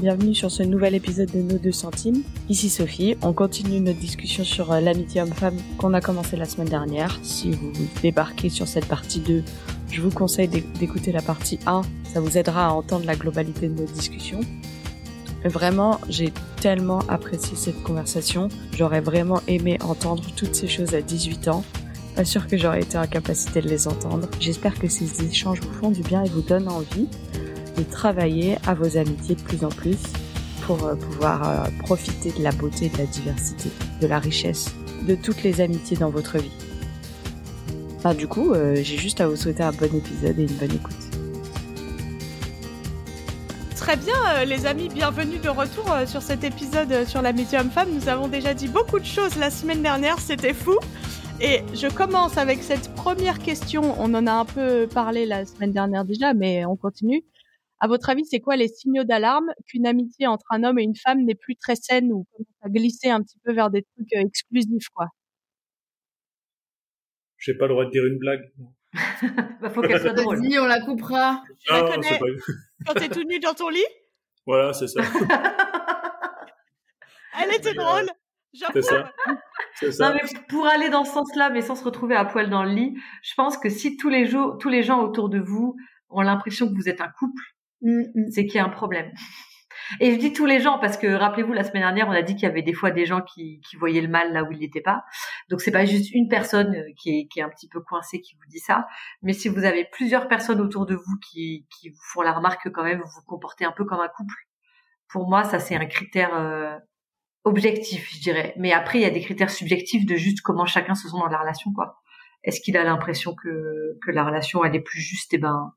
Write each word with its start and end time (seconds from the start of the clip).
bienvenue 0.00 0.34
sur 0.34 0.50
ce 0.50 0.62
nouvel 0.62 0.94
épisode 0.94 1.30
de 1.30 1.42
Nos 1.42 1.58
deux 1.58 1.72
centimes. 1.72 2.22
Ici 2.48 2.70
Sophie, 2.70 3.16
on 3.20 3.34
continue 3.34 3.80
notre 3.80 3.98
discussion 3.98 4.44
sur 4.44 4.72
euh, 4.72 4.80
l'amitié 4.80 5.20
homme-femme 5.20 5.56
qu'on 5.76 5.92
a 5.92 6.00
commencé 6.00 6.36
la 6.36 6.46
semaine 6.46 6.70
dernière. 6.70 7.20
Si 7.22 7.50
vous 7.50 7.70
débarquez 8.00 8.48
sur 8.48 8.66
cette 8.66 8.86
partie 8.86 9.20
2, 9.20 9.42
je 9.90 10.00
vous 10.00 10.10
conseille 10.10 10.48
d'écouter 10.48 11.12
la 11.12 11.20
partie 11.20 11.58
1, 11.66 11.82
ça 12.14 12.20
vous 12.20 12.38
aidera 12.38 12.68
à 12.68 12.70
entendre 12.70 13.04
la 13.04 13.14
globalité 13.14 13.68
de 13.68 13.78
notre 13.78 13.92
discussion. 13.92 14.40
Vraiment, 15.44 16.00
j'ai 16.08 16.32
tellement 16.62 17.00
apprécié 17.08 17.54
cette 17.54 17.82
conversation. 17.82 18.48
J'aurais 18.72 19.02
vraiment 19.02 19.42
aimé 19.48 19.76
entendre 19.82 20.24
toutes 20.34 20.54
ces 20.54 20.66
choses 20.66 20.94
à 20.94 21.02
18 21.02 21.48
ans. 21.48 21.62
Pas 22.16 22.24
sûr 22.24 22.46
que 22.46 22.56
j'aurais 22.56 22.80
été 22.80 22.96
en 22.96 23.06
capacité 23.06 23.60
de 23.60 23.68
les 23.68 23.86
entendre. 23.86 24.28
J'espère 24.40 24.78
que 24.78 24.88
ces 24.88 25.22
échanges 25.24 25.60
vous 25.60 25.72
font 25.74 25.90
du 25.90 26.00
bien 26.02 26.24
et 26.24 26.28
vous 26.30 26.42
donnent 26.42 26.68
envie 26.68 27.06
travailler 27.84 28.58
à 28.66 28.74
vos 28.74 28.96
amitiés 28.96 29.34
de 29.34 29.42
plus 29.42 29.64
en 29.64 29.68
plus 29.68 29.98
pour 30.62 30.84
euh, 30.84 30.94
pouvoir 30.94 31.48
euh, 31.48 31.70
profiter 31.80 32.30
de 32.32 32.42
la 32.42 32.52
beauté, 32.52 32.88
de 32.88 32.98
la 32.98 33.06
diversité, 33.06 33.70
de 34.00 34.06
la 34.06 34.18
richesse, 34.18 34.74
de 35.06 35.14
toutes 35.14 35.42
les 35.42 35.60
amitiés 35.60 35.96
dans 35.96 36.10
votre 36.10 36.38
vie. 36.38 36.52
Enfin, 37.96 38.14
du 38.14 38.28
coup, 38.28 38.52
euh, 38.52 38.76
j'ai 38.76 38.96
juste 38.96 39.20
à 39.20 39.28
vous 39.28 39.36
souhaiter 39.36 39.62
un 39.62 39.72
bon 39.72 39.94
épisode 39.94 40.38
et 40.38 40.42
une 40.42 40.54
bonne 40.54 40.72
écoute. 40.72 40.94
Très 43.76 43.96
bien, 43.96 44.44
les 44.44 44.66
amis, 44.66 44.88
bienvenue 44.88 45.38
de 45.38 45.48
retour 45.48 45.92
sur 46.06 46.22
cet 46.22 46.44
épisode 46.44 47.04
sur 47.06 47.22
l'amitié 47.22 47.58
homme-femme. 47.58 47.88
Nous 47.92 48.08
avons 48.08 48.28
déjà 48.28 48.54
dit 48.54 48.68
beaucoup 48.68 49.00
de 49.00 49.04
choses 49.04 49.36
la 49.36 49.50
semaine 49.50 49.82
dernière, 49.82 50.20
c'était 50.20 50.54
fou. 50.54 50.78
Et 51.40 51.62
je 51.74 51.88
commence 51.88 52.36
avec 52.36 52.62
cette 52.62 52.94
première 52.94 53.38
question. 53.38 53.94
On 53.98 54.12
en 54.14 54.26
a 54.26 54.32
un 54.32 54.44
peu 54.44 54.86
parlé 54.86 55.24
la 55.24 55.46
semaine 55.46 55.72
dernière 55.72 56.04
déjà, 56.04 56.34
mais 56.34 56.66
on 56.66 56.76
continue. 56.76 57.24
À 57.80 57.88
votre 57.88 58.10
avis, 58.10 58.26
c'est 58.26 58.40
quoi 58.40 58.56
les 58.56 58.68
signaux 58.68 59.04
d'alarme 59.04 59.46
qu'une 59.66 59.86
amitié 59.86 60.26
entre 60.26 60.44
un 60.50 60.64
homme 60.64 60.78
et 60.78 60.82
une 60.82 60.96
femme 60.96 61.24
n'est 61.24 61.34
plus 61.34 61.56
très 61.56 61.76
saine 61.76 62.12
ou 62.12 62.26
commence 62.32 62.46
à 62.62 62.68
glisser 62.68 63.08
un 63.08 63.22
petit 63.22 63.38
peu 63.42 63.54
vers 63.54 63.70
des 63.70 63.82
trucs 63.82 64.12
euh, 64.14 64.20
exclusifs, 64.20 64.88
quoi? 64.94 65.08
J'ai 67.38 67.54
pas 67.54 67.66
le 67.66 67.72
droit 67.72 67.86
de 67.86 67.90
dire 67.90 68.04
une 68.04 68.18
blague. 68.18 68.52
bah, 69.62 69.70
faut 69.70 69.80
qu'elle 69.80 70.00
soit 70.00 70.12
drôle. 70.12 70.38
on 70.60 70.66
la 70.66 70.80
coupera. 70.82 71.42
Tu 71.58 71.72
la 71.72 71.82
connais 71.82 72.18
quand 72.86 72.94
t'es 72.94 73.08
tout 73.08 73.24
nu 73.24 73.38
dans 73.38 73.54
ton 73.54 73.70
lit? 73.70 73.86
Voilà, 74.46 74.74
c'est 74.74 74.88
ça. 74.88 75.00
Elle 77.42 77.54
était 77.54 77.72
drôle. 77.72 78.10
C'est 78.74 78.82
ça. 78.82 79.12
Non, 80.00 80.14
mais 80.14 80.22
pour 80.48 80.66
aller 80.66 80.90
dans 80.90 81.04
ce 81.04 81.12
sens-là, 81.12 81.50
mais 81.50 81.62
sans 81.62 81.76
se 81.76 81.84
retrouver 81.84 82.16
à 82.16 82.24
poil 82.24 82.50
dans 82.50 82.64
le 82.64 82.72
lit, 82.72 82.98
je 83.22 83.32
pense 83.34 83.56
que 83.56 83.70
si 83.70 83.96
tous 83.96 84.10
les 84.10 84.26
jours, 84.26 84.58
tous 84.58 84.68
les 84.68 84.82
gens 84.82 85.00
autour 85.00 85.28
de 85.28 85.38
vous 85.38 85.76
ont 86.10 86.20
l'impression 86.20 86.68
que 86.68 86.74
vous 86.74 86.88
êtes 86.88 87.00
un 87.00 87.08
couple, 87.08 87.42
Mm, 87.82 88.02
mm. 88.14 88.30
c'est 88.30 88.46
qu'il 88.46 88.56
y 88.56 88.58
a 88.58 88.64
un 88.64 88.70
problème. 88.70 89.10
Et 89.98 90.12
je 90.12 90.18
dis 90.18 90.32
tous 90.32 90.46
les 90.46 90.60
gens 90.60 90.78
parce 90.78 90.96
que 90.96 91.06
rappelez-vous 91.08 91.52
la 91.52 91.64
semaine 91.64 91.82
dernière 91.82 92.08
on 92.08 92.12
a 92.12 92.22
dit 92.22 92.34
qu'il 92.34 92.44
y 92.44 92.50
avait 92.50 92.62
des 92.62 92.72
fois 92.72 92.90
des 92.92 93.06
gens 93.06 93.22
qui, 93.22 93.60
qui 93.68 93.76
voyaient 93.76 94.00
le 94.00 94.08
mal 94.08 94.32
là 94.32 94.44
où 94.44 94.52
il 94.52 94.60
n'était 94.60 94.80
pas. 94.80 95.02
Donc 95.48 95.60
c'est 95.60 95.72
pas 95.72 95.84
juste 95.84 96.12
une 96.12 96.28
personne 96.28 96.74
euh, 96.76 96.92
qui 96.96 97.10
est, 97.10 97.26
qui 97.26 97.40
est 97.40 97.42
un 97.42 97.48
petit 97.48 97.68
peu 97.68 97.80
coincée 97.80 98.20
qui 98.20 98.34
vous 98.34 98.48
dit 98.48 98.60
ça, 98.60 98.86
mais 99.22 99.32
si 99.32 99.48
vous 99.48 99.64
avez 99.64 99.86
plusieurs 99.90 100.28
personnes 100.28 100.60
autour 100.60 100.86
de 100.86 100.94
vous 100.94 101.18
qui, 101.30 101.66
qui 101.76 101.88
vous 101.88 102.02
font 102.12 102.22
la 102.22 102.32
remarque 102.32 102.64
que 102.64 102.68
quand 102.68 102.84
même 102.84 103.00
vous 103.00 103.10
vous 103.16 103.26
comportez 103.26 103.64
un 103.64 103.72
peu 103.72 103.84
comme 103.84 104.00
un 104.00 104.08
couple. 104.08 104.34
Pour 105.08 105.28
moi 105.28 105.44
ça 105.44 105.58
c'est 105.58 105.74
un 105.74 105.86
critère 105.86 106.34
euh, 106.34 106.76
objectif 107.44 108.10
je 108.14 108.20
dirais. 108.20 108.54
Mais 108.58 108.72
après 108.72 108.98
il 108.98 109.02
y 109.02 109.06
a 109.06 109.10
des 109.10 109.22
critères 109.22 109.50
subjectifs 109.50 110.06
de 110.06 110.14
juste 110.16 110.40
comment 110.42 110.66
chacun 110.66 110.94
se 110.94 111.08
sent 111.08 111.16
dans 111.16 111.26
la 111.26 111.38
relation 111.38 111.72
quoi. 111.72 111.96
Est-ce 112.44 112.60
qu'il 112.60 112.76
a 112.76 112.84
l'impression 112.84 113.34
que 113.34 113.98
que 114.04 114.10
la 114.12 114.24
relation 114.24 114.64
elle 114.64 114.76
est 114.76 114.80
plus 114.80 115.00
juste? 115.00 115.34
Et 115.34 115.36
eh 115.36 115.40
ben 115.40 115.72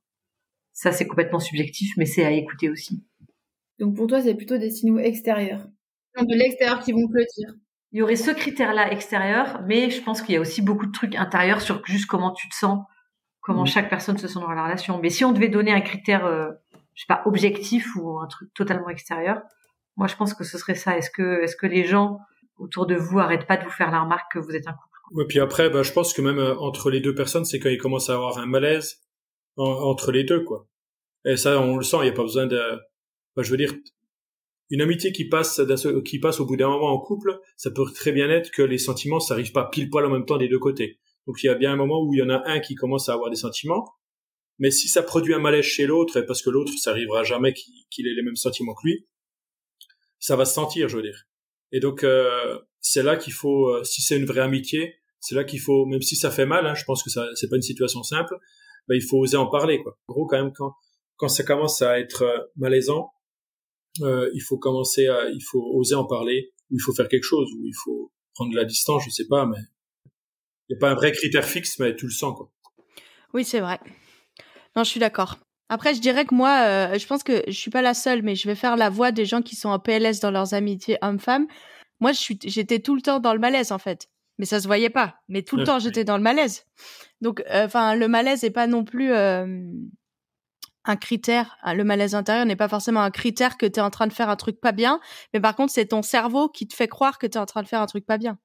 ça, 0.74 0.92
c'est 0.92 1.08
complètement 1.08 1.40
subjectif, 1.40 1.94
mais 1.98 2.06
c'est 2.06 2.26
à 2.26 2.32
écouter 2.32 2.70
aussi. 2.70 3.04
Donc 3.80 3.96
pour 3.96 4.08
toi, 4.08 4.22
c'est 4.22 4.36
plutôt 4.36 4.58
des 4.58 4.72
signaux 4.72 5.00
extérieurs, 5.00 5.66
de 6.20 6.36
l'extérieur 6.36 6.80
qui 6.80 6.92
vont 6.92 7.08
te 7.08 7.14
le 7.14 7.26
dire. 7.38 7.54
Il 7.92 8.00
y 8.00 8.02
aurait 8.02 8.16
ce 8.16 8.32
critère-là 8.32 8.92
extérieur, 8.92 9.62
mais 9.68 9.92
je 9.92 10.02
pense 10.02 10.22
qu'il 10.22 10.34
y 10.34 10.38
a 10.38 10.42
aussi 10.42 10.64
beaucoup 10.64 10.88
de 10.88 10.92
trucs 10.92 11.16
intérieurs 11.16 11.62
sur 11.62 11.86
juste 11.86 12.08
comment 12.08 12.32
tu 12.32 12.50
te 12.50 12.56
sens, 12.56 12.80
comment 13.40 13.64
mmh. 13.64 13.68
chaque 13.68 13.90
personne 13.90 14.18
se 14.18 14.28
sent 14.28 14.40
dans 14.40 14.52
la 14.52 14.64
relation. 14.64 15.00
Mais 15.00 15.10
si 15.10 15.24
on 15.26 15.32
devait 15.32 15.50
donner 15.50 15.72
un 15.72 15.82
critère, 15.82 16.26
euh, 16.26 16.50
je 16.96 17.02
sais 17.02 17.08
pas, 17.08 17.22
objectif 17.26 17.96
ou 17.96 18.18
un 18.20 18.28
truc 18.28 18.52
totalement 18.56 18.90
extérieur, 18.90 19.44
moi 19.96 20.08
je 20.08 20.16
pense 20.16 20.34
que 20.34 20.44
ce 20.44 20.58
serait 20.58 20.76
ça. 20.76 20.98
Est-ce 20.98 21.12
que, 21.12 21.44
est-ce 21.44 21.56
que 21.56 21.68
les 21.68 21.86
gens 21.86 22.18
autour 22.58 22.88
de 22.88 22.96
vous 22.96 23.20
arrêtent 23.20 23.46
pas 23.46 23.58
de 23.58 23.64
vous 23.64 23.70
faire 23.70 23.92
la 23.92 24.02
remarque 24.02 24.32
que 24.34 24.40
vous 24.40 24.56
êtes 24.56 24.68
un 24.68 24.74
couple? 24.74 25.22
Et 25.22 25.26
puis 25.28 25.40
après, 25.40 25.70
bah, 25.70 25.84
je 25.84 25.92
pense 25.92 26.14
que 26.14 26.22
même 26.24 26.40
euh, 26.40 26.58
entre 26.58 26.90
les 26.90 27.00
deux 27.00 27.14
personnes, 27.14 27.46
c'est 27.46 27.60
quand 27.60 27.70
ils 27.70 27.78
commencent 27.78 28.10
à 28.10 28.16
avoir 28.16 28.40
un 28.40 28.48
malaise, 28.48 29.02
entre 29.58 30.12
les 30.12 30.24
deux, 30.24 30.44
quoi. 30.44 30.68
Et 31.26 31.38
ça, 31.38 31.60
on 31.60 31.78
le 31.78 31.84
sent, 31.84 31.98
il 32.02 32.04
n'y 32.04 32.10
a 32.10 32.14
pas 32.14 32.24
besoin 32.24 32.48
de... 32.48 32.62
je 33.38 33.50
veux 33.50 33.58
dire, 33.58 33.74
une 34.70 34.82
amitié 34.82 35.12
qui 35.12 35.26
passe, 35.26 35.62
qui 36.06 36.20
passe 36.20 36.40
au 36.40 36.46
bout 36.46 36.58
d'un 36.58 36.70
moment 36.70 36.92
en 36.92 37.00
couple, 37.00 37.40
ça 37.58 37.72
peut 37.72 37.86
très 37.94 38.12
bien 38.12 38.30
être 38.30 38.52
que 38.52 38.62
les 38.62 38.78
sentiments, 38.78 39.20
ça 39.20 39.36
arrive 39.36 39.52
pas 39.52 39.66
pile 39.66 39.90
poil 39.90 40.06
en 40.06 40.10
même 40.10 40.26
temps 40.26 40.38
des 40.38 40.48
deux 40.48 40.60
côtés. 40.60 41.00
Donc 41.28 41.42
il 41.44 41.48
y 41.48 41.50
a 41.50 41.56
bien 41.56 41.74
un 41.74 41.76
moment 41.76 42.02
où 42.02 42.14
il 42.14 42.20
y 42.20 42.22
en 42.24 42.30
a 42.30 42.42
un 42.50 42.60
qui 42.60 42.76
commence 42.76 43.08
à 43.10 43.14
avoir 43.14 43.30
des 43.30 43.36
sentiments, 43.36 43.86
mais 44.60 44.72
si 44.72 44.88
ça 44.88 45.04
produit 45.04 45.34
un 45.34 45.40
malaise 45.40 45.66
chez 45.66 45.86
l'autre, 45.86 46.22
parce 46.22 46.42
que 46.42 46.50
l'autre, 46.50 46.72
ça 46.78 46.92
arrivera 46.92 47.24
jamais 47.24 47.54
qu'il 47.54 48.08
ait 48.08 48.14
les 48.14 48.24
mêmes 48.24 48.36
sentiments 48.36 48.74
que 48.74 48.88
lui, 48.88 49.08
ça 50.20 50.36
va 50.36 50.46
se 50.46 50.54
sentir, 50.54 50.90
je 50.90 50.98
veux 50.98 51.04
dire. 51.04 51.26
Et 51.72 51.80
donc 51.80 52.04
euh, 52.04 52.60
c'est 52.80 53.04
là 53.04 53.16
qu'il 53.16 53.34
faut, 53.34 53.70
euh, 53.70 53.84
si 53.84 54.02
c'est 54.02 54.18
une 54.18 54.26
vraie 54.26 54.42
amitié, 54.42 54.96
c'est 55.20 55.36
là 55.36 55.44
qu'il 55.44 55.60
faut, 55.60 55.86
même 55.86 56.02
si 56.02 56.16
ça 56.16 56.32
fait 56.32 56.46
mal, 56.46 56.66
hein, 56.66 56.76
je 56.76 56.84
pense 56.84 57.04
que 57.04 57.10
ça 57.10 57.28
c'est 57.36 57.50
pas 57.50 57.56
une 57.56 57.62
situation 57.62 58.04
simple, 58.04 58.36
ben, 58.88 58.96
il 58.96 59.04
faut 59.04 59.18
oser 59.18 59.38
en 59.38 59.48
parler 59.48 59.82
quoi. 59.82 59.98
En 60.08 60.14
gros 60.14 60.28
quand 60.28 60.42
même 60.42 60.54
quand 60.54 60.74
quand 61.18 61.30
ça 61.30 61.44
commence 61.44 61.82
à 61.82 62.00
être 62.00 62.24
euh, 62.24 62.40
malaisant, 62.56 63.12
euh, 64.02 64.30
il 64.34 64.42
faut 64.42 64.58
commencer 64.58 65.08
à 65.08 65.30
il 65.30 65.44
faut 65.44 65.64
oser 65.76 65.96
en 65.96 66.06
parler 66.06 66.54
ou 66.72 66.76
il 66.76 66.82
faut 66.82 66.94
faire 66.94 67.08
quelque 67.08 67.24
chose 67.24 67.50
ou 67.54 67.66
il 67.66 67.76
faut 67.84 68.12
prendre 68.36 68.52
de 68.52 68.58
la 68.58 68.66
distance, 68.66 69.04
je 69.06 69.10
sais 69.10 69.28
pas 69.28 69.46
mais 69.46 69.60
il 70.70 70.76
n'y 70.76 70.78
a 70.78 70.80
pas 70.80 70.92
un 70.92 70.96
vrai 70.96 71.12
critère 71.12 71.46
fixe 71.46 71.80
mais 71.80 71.96
tu 71.96 72.06
le 72.06 72.12
sens 72.12 72.36
quoi. 72.36 72.52
Oui, 73.34 73.44
c'est 73.44 73.60
vrai. 73.60 73.80
Non, 74.76 74.84
je 74.84 74.90
suis 74.90 75.00
d'accord. 75.00 75.38
Après, 75.70 75.96
je 75.96 76.02
dirais 76.02 76.26
que 76.26 76.36
moi, 76.36 76.66
euh, 76.68 77.00
je 77.00 77.08
pense 77.08 77.24
que 77.24 77.44
je 77.48 77.52
suis 77.54 77.72
pas 77.72 77.82
la 77.82 77.94
seule, 77.94 78.22
mais 78.22 78.36
je 78.36 78.48
vais 78.48 78.56
faire 78.56 78.76
la 78.78 78.90
voix 78.90 79.12
des 79.12 79.26
gens 79.26 79.42
qui 79.42 79.56
sont 79.56 79.70
en 79.70 79.80
PLS 79.80 80.20
dans 80.20 80.30
leurs 80.30 80.54
amitiés 80.54 80.98
hommes-femmes. 81.02 81.48
Moi, 82.00 82.12
j'étais 82.12 82.80
tout 82.80 82.96
le 82.96 83.02
temps 83.02 83.20
dans 83.20 83.34
le 83.34 83.40
malaise 83.40 83.72
en 83.72 83.80
fait, 83.80 84.10
mais 84.38 84.46
ça 84.46 84.60
se 84.60 84.68
voyait 84.68 84.90
pas. 84.90 85.16
Mais 85.28 85.44
tout 85.44 85.58
le 85.58 85.64
temps, 85.64 85.80
j'étais 85.80 86.04
dans 86.04 86.18
le 86.18 86.24
malaise. 86.24 86.66
Donc, 87.22 87.44
enfin, 87.52 87.96
le 87.96 88.08
malaise 88.08 88.44
est 88.44 88.52
pas 88.52 88.68
non 88.68 88.84
plus 88.84 89.14
un 89.14 90.96
critère. 90.96 91.58
Le 91.66 91.84
malaise 91.84 92.16
intérieur 92.16 92.46
n'est 92.46 92.56
pas 92.56 92.68
forcément 92.68 93.02
un 93.02 93.12
critère 93.12 93.58
que 93.58 93.66
tu 93.66 93.80
es 93.80 93.82
en 93.82 93.90
train 93.90 94.08
de 94.08 94.14
faire 94.14 94.30
un 94.30 94.36
truc 94.36 94.60
pas 94.60 94.72
bien, 94.72 95.00
mais 95.34 95.40
par 95.40 95.56
contre, 95.56 95.72
c'est 95.72 95.88
ton 95.88 96.02
cerveau 96.02 96.50
qui 96.50 96.68
te 96.68 96.76
fait 96.76 96.88
croire 96.88 97.18
que 97.18 97.28
tu 97.28 97.38
es 97.38 97.42
en 97.42 97.46
train 97.46 97.64
de 97.64 97.68
faire 97.68 97.82
un 97.82 97.86
truc 97.86 98.06
pas 98.06 98.18
bien. 98.18 98.38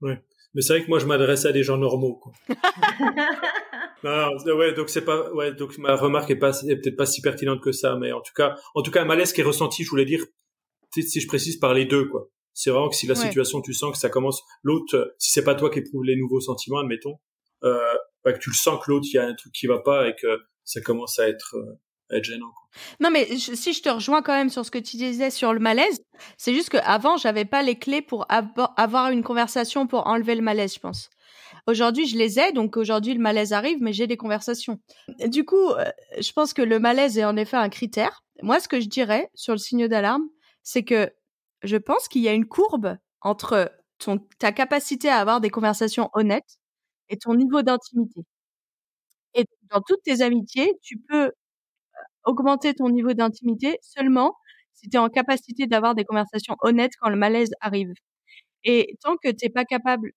Ouais. 0.00 0.22
Mais 0.54 0.60
c'est 0.60 0.74
vrai 0.74 0.84
que 0.84 0.88
moi, 0.88 0.98
je 0.98 1.06
m'adresse 1.06 1.46
à 1.46 1.52
des 1.52 1.62
gens 1.62 1.78
normaux, 1.78 2.16
quoi. 2.16 2.32
non, 4.04 4.36
ouais, 4.54 4.74
donc 4.74 4.90
c'est 4.90 5.04
pas, 5.04 5.32
ouais, 5.32 5.52
donc 5.54 5.78
ma 5.78 5.96
remarque 5.96 6.30
est 6.30 6.36
pas, 6.36 6.60
est 6.62 6.76
peut-être 6.76 6.96
pas 6.96 7.06
si 7.06 7.22
pertinente 7.22 7.62
que 7.62 7.72
ça, 7.72 7.96
mais 7.96 8.12
en 8.12 8.20
tout 8.20 8.34
cas, 8.34 8.56
en 8.74 8.82
tout 8.82 8.90
cas, 8.90 9.02
un 9.02 9.06
malaise 9.06 9.32
qui 9.32 9.40
est 9.40 9.44
ressenti, 9.44 9.82
je 9.82 9.88
voulais 9.88 10.04
dire, 10.04 10.24
si 10.94 11.20
je 11.20 11.26
précise 11.26 11.56
par 11.56 11.72
les 11.72 11.86
deux, 11.86 12.06
quoi. 12.06 12.28
C'est 12.54 12.70
vraiment 12.70 12.88
que 12.88 12.96
si 12.96 13.06
la 13.06 13.14
situation, 13.14 13.60
tu 13.62 13.72
sens 13.72 13.92
que 13.92 13.98
ça 13.98 14.08
commence, 14.08 14.42
l'autre, 14.62 15.14
si 15.18 15.32
c'est 15.32 15.44
pas 15.44 15.54
toi 15.54 15.70
qui 15.70 15.78
éprouve 15.78 16.04
les 16.04 16.16
nouveaux 16.16 16.40
sentiments, 16.40 16.78
admettons, 16.78 17.18
euh, 17.64 17.78
que 18.24 18.38
tu 18.38 18.50
le 18.50 18.54
sens 18.54 18.78
que 18.84 18.90
l'autre 18.90 19.06
il 19.12 19.16
y 19.16 19.18
a 19.18 19.26
un 19.26 19.34
truc 19.34 19.52
qui 19.52 19.66
va 19.66 19.78
pas 19.78 20.08
et 20.08 20.14
que 20.14 20.40
ça 20.64 20.80
commence 20.80 21.18
à 21.18 21.28
être, 21.28 21.56
euh, 21.56 22.16
être 22.16 22.24
gênant. 22.24 22.50
Quoi. 22.50 22.68
Non, 23.00 23.10
mais 23.10 23.36
si 23.36 23.72
je 23.72 23.82
te 23.82 23.88
rejoins 23.88 24.22
quand 24.22 24.34
même 24.34 24.50
sur 24.50 24.64
ce 24.64 24.70
que 24.70 24.78
tu 24.78 24.96
disais 24.96 25.30
sur 25.30 25.52
le 25.52 25.60
malaise, 25.60 26.04
c'est 26.36 26.54
juste 26.54 26.70
qu'avant, 26.70 27.16
j'avais 27.16 27.44
pas 27.44 27.62
les 27.62 27.78
clés 27.78 28.02
pour 28.02 28.26
avoir 28.28 29.10
une 29.10 29.22
conversation 29.22 29.86
pour 29.86 30.06
enlever 30.06 30.34
le 30.34 30.42
malaise, 30.42 30.74
je 30.74 30.80
pense. 30.80 31.10
Aujourd'hui, 31.66 32.06
je 32.06 32.16
les 32.16 32.40
ai, 32.40 32.52
donc 32.52 32.76
aujourd'hui, 32.76 33.14
le 33.14 33.20
malaise 33.20 33.52
arrive, 33.52 33.78
mais 33.80 33.92
j'ai 33.92 34.06
des 34.06 34.16
conversations. 34.16 34.80
Du 35.26 35.44
coup, 35.44 35.70
euh, 35.70 35.84
je 36.18 36.32
pense 36.32 36.52
que 36.52 36.62
le 36.62 36.78
malaise 36.78 37.18
est 37.18 37.24
en 37.24 37.36
effet 37.36 37.56
un 37.56 37.68
critère. 37.68 38.22
Moi, 38.42 38.58
ce 38.58 38.68
que 38.68 38.80
je 38.80 38.88
dirais 38.88 39.30
sur 39.34 39.52
le 39.52 39.58
signe 39.58 39.86
d'alarme, 39.86 40.24
c'est 40.62 40.82
que 40.82 41.12
je 41.62 41.76
pense 41.76 42.08
qu'il 42.08 42.22
y 42.22 42.28
a 42.28 42.32
une 42.34 42.46
courbe 42.46 42.96
entre 43.20 43.72
ta 44.38 44.52
capacité 44.52 45.08
à 45.08 45.18
avoir 45.18 45.40
des 45.40 45.50
conversations 45.50 46.10
honnêtes 46.14 46.58
et 47.10 47.18
ton 47.18 47.34
niveau 47.34 47.62
d'intimité. 47.62 48.22
Et 49.34 49.44
dans 49.70 49.80
toutes 49.80 50.02
tes 50.02 50.22
amitiés, 50.22 50.72
tu 50.82 50.98
peux 50.98 51.32
augmenter 52.24 52.74
ton 52.74 52.90
niveau 52.90 53.14
d'intimité 53.14 53.78
seulement 53.82 54.36
si 54.74 54.88
tu 54.90 54.96
es 54.96 55.00
en 55.00 55.08
capacité 55.10 55.66
d'avoir 55.66 55.94
des 55.94 56.04
conversations 56.04 56.56
honnêtes 56.62 56.92
quand 57.00 57.10
le 57.10 57.16
malaise 57.16 57.52
arrive. 57.60 57.92
Et 58.64 58.96
tant 59.02 59.16
que 59.16 59.30
tu 59.30 59.46
n'es 59.46 59.50
pas 59.52 59.64
capable 59.64 60.12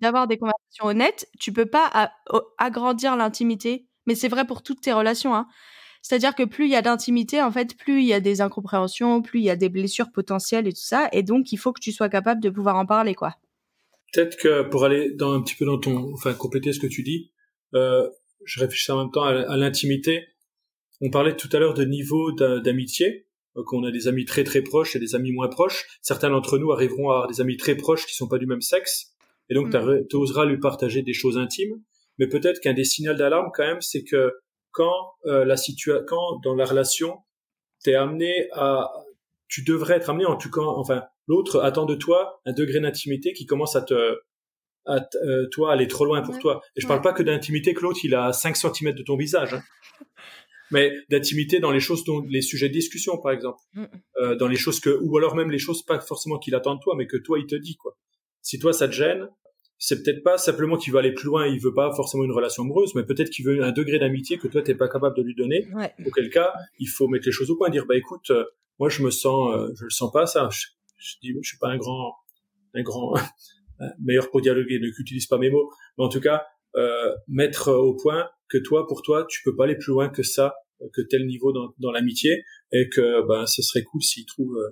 d'avoir 0.00 0.28
des 0.28 0.38
conversations 0.38 0.86
honnêtes, 0.86 1.28
tu 1.40 1.52
peux 1.52 1.66
pas 1.66 2.12
agrandir 2.58 3.16
l'intimité. 3.16 3.88
Mais 4.06 4.14
c'est 4.16 4.28
vrai 4.28 4.46
pour 4.46 4.62
toutes 4.62 4.82
tes 4.82 4.92
relations. 4.94 5.34
Hein. 5.36 5.48
C'est-à-dire 6.08 6.34
que 6.34 6.44
plus 6.44 6.64
il 6.64 6.70
y 6.70 6.74
a 6.74 6.80
d'intimité, 6.80 7.42
en 7.42 7.52
fait, 7.52 7.76
plus 7.76 8.00
il 8.00 8.06
y 8.06 8.14
a 8.14 8.20
des 8.20 8.40
incompréhensions, 8.40 9.20
plus 9.20 9.40
il 9.40 9.44
y 9.44 9.50
a 9.50 9.56
des 9.56 9.68
blessures 9.68 10.10
potentielles 10.10 10.66
et 10.66 10.72
tout 10.72 10.80
ça. 10.80 11.10
Et 11.12 11.22
donc, 11.22 11.52
il 11.52 11.58
faut 11.58 11.74
que 11.74 11.82
tu 11.82 11.92
sois 11.92 12.08
capable 12.08 12.42
de 12.42 12.48
pouvoir 12.48 12.76
en 12.76 12.86
parler, 12.86 13.14
quoi. 13.14 13.34
Peut-être 14.14 14.38
que 14.38 14.62
pour 14.62 14.86
aller 14.86 15.10
dans 15.12 15.34
un 15.34 15.42
petit 15.42 15.54
peu 15.54 15.66
dans 15.66 15.76
ton, 15.76 16.10
enfin 16.14 16.32
compléter 16.32 16.72
ce 16.72 16.80
que 16.80 16.86
tu 16.86 17.02
dis, 17.02 17.30
euh, 17.74 18.08
je 18.42 18.58
réfléchis 18.58 18.90
en 18.90 19.02
même 19.02 19.10
temps 19.10 19.24
à, 19.24 19.58
l'intimité. 19.58 20.28
On 21.02 21.10
parlait 21.10 21.36
tout 21.36 21.50
à 21.52 21.58
l'heure 21.58 21.74
de 21.74 21.84
niveau 21.84 22.32
d'amitié. 22.32 23.26
qu'on 23.66 23.84
a 23.84 23.90
des 23.90 24.08
amis 24.08 24.24
très 24.24 24.44
très 24.44 24.62
proches 24.62 24.96
et 24.96 24.98
des 24.98 25.14
amis 25.14 25.32
moins 25.32 25.48
proches. 25.48 25.98
Certains 26.00 26.30
d'entre 26.30 26.56
nous 26.56 26.72
arriveront 26.72 27.10
à 27.10 27.16
avoir 27.16 27.28
des 27.28 27.42
amis 27.42 27.58
très 27.58 27.74
proches 27.74 28.06
qui 28.06 28.14
sont 28.14 28.28
pas 28.28 28.38
du 28.38 28.46
même 28.46 28.62
sexe, 28.62 29.12
et 29.50 29.54
donc 29.54 29.74
mm. 29.74 30.06
tu 30.08 30.16
oseras 30.16 30.46
lui 30.46 30.58
partager 30.58 31.02
des 31.02 31.12
choses 31.12 31.36
intimes. 31.36 31.82
Mais 32.16 32.28
peut-être 32.28 32.60
qu'un 32.60 32.72
des 32.72 32.84
signaux 32.84 33.12
d'alarme 33.12 33.50
quand 33.52 33.66
même, 33.66 33.82
c'est 33.82 34.04
que 34.04 34.32
quand 34.78 35.14
euh, 35.26 35.44
la 35.44 35.56
situation, 35.56 36.04
quand 36.06 36.38
dans 36.44 36.54
la 36.54 36.64
relation, 36.64 37.18
t'es 37.82 37.96
amené 37.96 38.48
à, 38.52 38.92
tu 39.48 39.64
devrais 39.64 39.96
être 39.96 40.08
amené 40.08 40.24
en 40.24 40.36
tout 40.36 40.52
cas, 40.52 40.62
enfin, 40.62 41.02
l'autre 41.26 41.60
attend 41.60 41.84
de 41.84 41.96
toi 41.96 42.40
un 42.46 42.52
degré 42.52 42.78
d'intimité 42.78 43.32
qui 43.32 43.44
commence 43.44 43.74
à 43.74 43.82
te, 43.82 44.20
à 44.86 45.00
euh, 45.26 45.48
toi 45.50 45.72
aller 45.72 45.88
trop 45.88 46.04
loin 46.04 46.22
pour 46.22 46.38
toi. 46.38 46.62
Et 46.76 46.80
je 46.80 46.86
parle 46.86 47.02
pas 47.02 47.12
que 47.12 47.24
d'intimité 47.24 47.74
que 47.74 47.80
l'autre 47.80 47.98
il 48.04 48.14
a 48.14 48.32
5 48.32 48.56
cm 48.56 48.94
de 48.94 49.02
ton 49.02 49.16
visage. 49.16 49.54
Hein. 49.54 49.62
mais 50.70 50.92
d'intimité 51.10 51.58
dans 51.58 51.72
les 51.72 51.80
choses 51.80 52.04
dont 52.04 52.24
les 52.28 52.42
sujets 52.42 52.68
de 52.68 52.74
discussion 52.74 53.18
par 53.18 53.32
exemple 53.32 53.58
mm. 53.72 53.84
euh, 54.20 54.36
dans 54.36 54.46
les 54.46 54.56
choses 54.56 54.78
que 54.78 54.90
ou 55.02 55.16
alors 55.16 55.34
même 55.34 55.50
les 55.50 55.58
choses 55.58 55.82
pas 55.82 55.98
forcément 55.98 56.38
qu'il 56.38 56.54
attend 56.54 56.76
de 56.76 56.80
toi 56.80 56.94
mais 56.94 57.06
que 57.06 57.16
toi 57.16 57.38
il 57.38 57.46
te 57.46 57.54
dit 57.56 57.74
quoi 57.76 57.96
si 58.42 58.58
toi 58.58 58.74
ça 58.74 58.86
te 58.86 58.92
gêne 58.92 59.28
c'est 59.78 60.02
peut-être 60.02 60.22
pas 60.24 60.38
simplement 60.38 60.76
qu'il 60.76 60.92
veut 60.92 60.98
aller 60.98 61.12
plus 61.12 61.26
loin, 61.26 61.46
il 61.46 61.60
veut 61.60 61.72
pas 61.72 61.92
forcément 61.94 62.24
une 62.24 62.32
relation 62.32 62.64
amoureuse, 62.64 62.94
mais 62.94 63.04
peut-être 63.04 63.30
qu'il 63.30 63.44
veut 63.46 63.62
un 63.62 63.72
degré 63.72 63.98
d'amitié 63.98 64.36
que 64.36 64.48
toi 64.48 64.60
t'es 64.62 64.74
pas 64.74 64.88
capable 64.88 65.16
de 65.16 65.22
lui 65.22 65.34
donner. 65.34 65.68
Ouais. 65.72 65.94
Auquel 66.04 66.30
cas, 66.30 66.52
il 66.78 66.88
faut 66.88 67.06
mettre 67.06 67.26
les 67.26 67.32
choses 67.32 67.50
au 67.50 67.56
point, 67.56 67.70
dire 67.70 67.86
bah 67.86 67.96
écoute, 67.96 68.30
euh, 68.30 68.44
moi 68.78 68.88
je 68.88 69.02
me 69.02 69.10
sens, 69.10 69.54
euh, 69.54 69.72
je 69.76 69.84
le 69.84 69.90
sens 69.90 70.12
pas 70.12 70.26
ça. 70.26 70.48
Je, 70.50 70.66
je 70.96 71.14
dis, 71.22 71.32
je 71.40 71.48
suis 71.48 71.58
pas 71.58 71.68
un 71.68 71.76
grand, 71.76 72.14
un 72.74 72.82
grand 72.82 73.14
meilleur 74.00 74.30
pour 74.30 74.40
dialoguer, 74.40 74.80
ne 74.80 74.90
qu'utilise 74.90 75.26
pas 75.26 75.38
mes 75.38 75.50
mots, 75.50 75.70
mais 75.96 76.04
en 76.04 76.08
tout 76.08 76.20
cas 76.20 76.44
euh, 76.76 77.14
mettre 77.28 77.72
au 77.72 77.94
point 77.94 78.28
que 78.48 78.58
toi 78.58 78.86
pour 78.86 79.02
toi 79.02 79.26
tu 79.28 79.42
peux 79.44 79.54
pas 79.54 79.64
aller 79.64 79.76
plus 79.76 79.92
loin 79.92 80.08
que 80.08 80.22
ça, 80.22 80.54
que 80.92 81.02
tel 81.02 81.26
niveau 81.26 81.52
dans, 81.52 81.72
dans 81.78 81.92
l'amitié, 81.92 82.44
et 82.72 82.88
que 82.88 83.26
ben 83.26 83.46
ce 83.46 83.62
serait 83.62 83.82
cool 83.84 84.02
s'il 84.02 84.26
trouve 84.26 84.56
euh, 84.56 84.70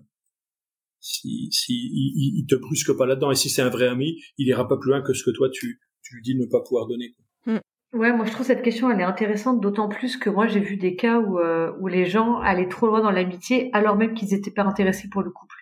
si, 1.00 1.48
si 1.52 1.72
il, 1.72 2.46
te 2.46 2.54
brusque 2.54 2.96
pas 2.96 3.06
là-dedans 3.06 3.30
et 3.30 3.34
si 3.34 3.48
c'est 3.48 3.62
un 3.62 3.68
vrai 3.68 3.88
ami, 3.88 4.20
il 4.38 4.48
ira 4.48 4.66
pas 4.66 4.76
plus 4.76 4.90
loin 4.90 5.02
que 5.02 5.12
ce 5.12 5.24
que 5.24 5.30
toi 5.30 5.48
tu, 5.50 5.80
tu 6.02 6.16
lui 6.16 6.22
dis 6.22 6.34
de 6.34 6.40
ne 6.40 6.46
pas 6.46 6.60
pouvoir 6.60 6.86
donner. 6.86 7.14
Hmm. 7.46 7.58
Ouais, 7.92 8.12
moi 8.12 8.26
je 8.26 8.32
trouve 8.32 8.46
cette 8.46 8.62
question 8.62 8.90
elle 8.90 9.00
est 9.00 9.04
intéressante, 9.04 9.60
d'autant 9.60 9.88
plus 9.88 10.16
que 10.16 10.30
moi 10.30 10.46
j'ai 10.46 10.60
vu 10.60 10.76
des 10.76 10.96
cas 10.96 11.18
où 11.18 11.38
euh, 11.38 11.72
où 11.80 11.86
les 11.86 12.06
gens 12.06 12.40
allaient 12.40 12.68
trop 12.68 12.86
loin 12.86 13.00
dans 13.00 13.10
l'amitié 13.10 13.70
alors 13.72 13.96
même 13.96 14.14
qu'ils 14.14 14.34
étaient 14.34 14.50
pas 14.50 14.64
intéressés 14.64 15.08
pour 15.10 15.22
le 15.22 15.30
couple. 15.30 15.56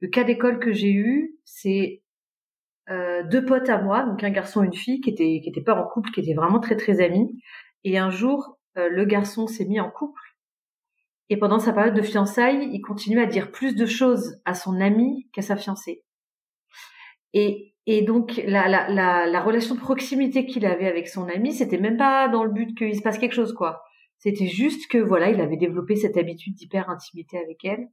Le 0.00 0.08
cas 0.08 0.24
d'école 0.24 0.58
que 0.58 0.72
j'ai 0.72 0.92
eu, 0.92 1.36
c'est 1.44 2.02
euh, 2.88 3.22
deux 3.24 3.44
potes 3.44 3.68
à 3.68 3.82
moi, 3.82 4.04
donc 4.04 4.24
un 4.24 4.30
garçon 4.30 4.62
et 4.62 4.66
une 4.66 4.74
fille 4.74 5.00
qui 5.00 5.10
étaient 5.10 5.40
qui 5.42 5.60
pas 5.60 5.74
en 5.74 5.86
couple, 5.86 6.10
qui 6.10 6.20
étaient 6.20 6.34
vraiment 6.34 6.60
très 6.60 6.76
très 6.76 7.00
amis. 7.00 7.42
Et 7.84 7.98
un 7.98 8.10
jour, 8.10 8.58
euh, 8.76 8.88
le 8.88 9.04
garçon 9.04 9.46
s'est 9.46 9.66
mis 9.66 9.80
en 9.80 9.90
couple 9.90 10.20
et 11.30 11.36
pendant 11.36 11.58
sa 11.58 11.72
période 11.72 11.94
de 11.94 12.02
fiançailles, 12.02 12.68
il 12.72 12.80
continue 12.80 13.20
à 13.20 13.26
dire 13.26 13.50
plus 13.50 13.74
de 13.74 13.86
choses 13.86 14.40
à 14.44 14.54
son 14.54 14.80
ami 14.80 15.28
qu'à 15.32 15.42
sa 15.42 15.56
fiancée. 15.56 16.02
Et, 17.34 17.74
et 17.86 18.02
donc 18.02 18.40
la, 18.46 18.68
la, 18.68 18.88
la, 18.88 19.26
la 19.26 19.40
relation 19.40 19.74
de 19.74 19.80
proximité 19.80 20.46
qu'il 20.46 20.64
avait 20.64 20.86
avec 20.86 21.08
son 21.08 21.28
ami, 21.28 21.52
c'était 21.52 21.78
même 21.78 21.98
pas 21.98 22.28
dans 22.28 22.44
le 22.44 22.52
but 22.52 22.76
qu'il 22.76 22.96
se 22.96 23.02
passe 23.02 23.18
quelque 23.18 23.34
chose, 23.34 23.52
quoi. 23.52 23.82
C'était 24.18 24.46
juste 24.46 24.90
que 24.90 24.98
voilà, 24.98 25.30
il 25.30 25.40
avait 25.40 25.56
développé 25.56 25.94
cette 25.94 26.16
habitude 26.16 26.54
d'hyper 26.54 26.88
intimité 26.90 27.38
avec 27.38 27.64
elle, 27.64 27.88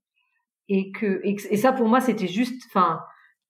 et 0.69 0.91
que 0.91 1.21
et, 1.23 1.57
ça 1.57 1.71
pour 1.71 1.87
moi 1.87 1.99
c'était 1.99 2.27
juste, 2.27 2.63
enfin, 2.67 3.01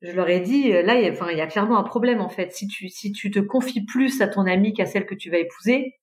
je 0.01 0.11
leur 0.11 0.27
ai 0.29 0.41
dit 0.41 0.71
là, 0.71 0.95
il 0.95 1.05
y 1.05 1.07
a, 1.07 1.11
enfin, 1.11 1.29
il 1.31 1.37
y 1.37 1.41
a 1.41 1.47
clairement 1.47 1.77
un 1.77 1.83
problème 1.83 2.21
en 2.21 2.29
fait. 2.29 2.51
Si 2.51 2.67
tu 2.67 2.89
si 2.89 3.11
tu 3.11 3.31
te 3.31 3.39
confies 3.39 3.85
plus 3.85 4.21
à 4.21 4.27
ton 4.27 4.45
ami 4.45 4.73
qu'à 4.73 4.85
celle 4.85 5.05
que 5.05 5.15
tu 5.15 5.29
vas 5.29 5.37
épouser, 5.37 5.93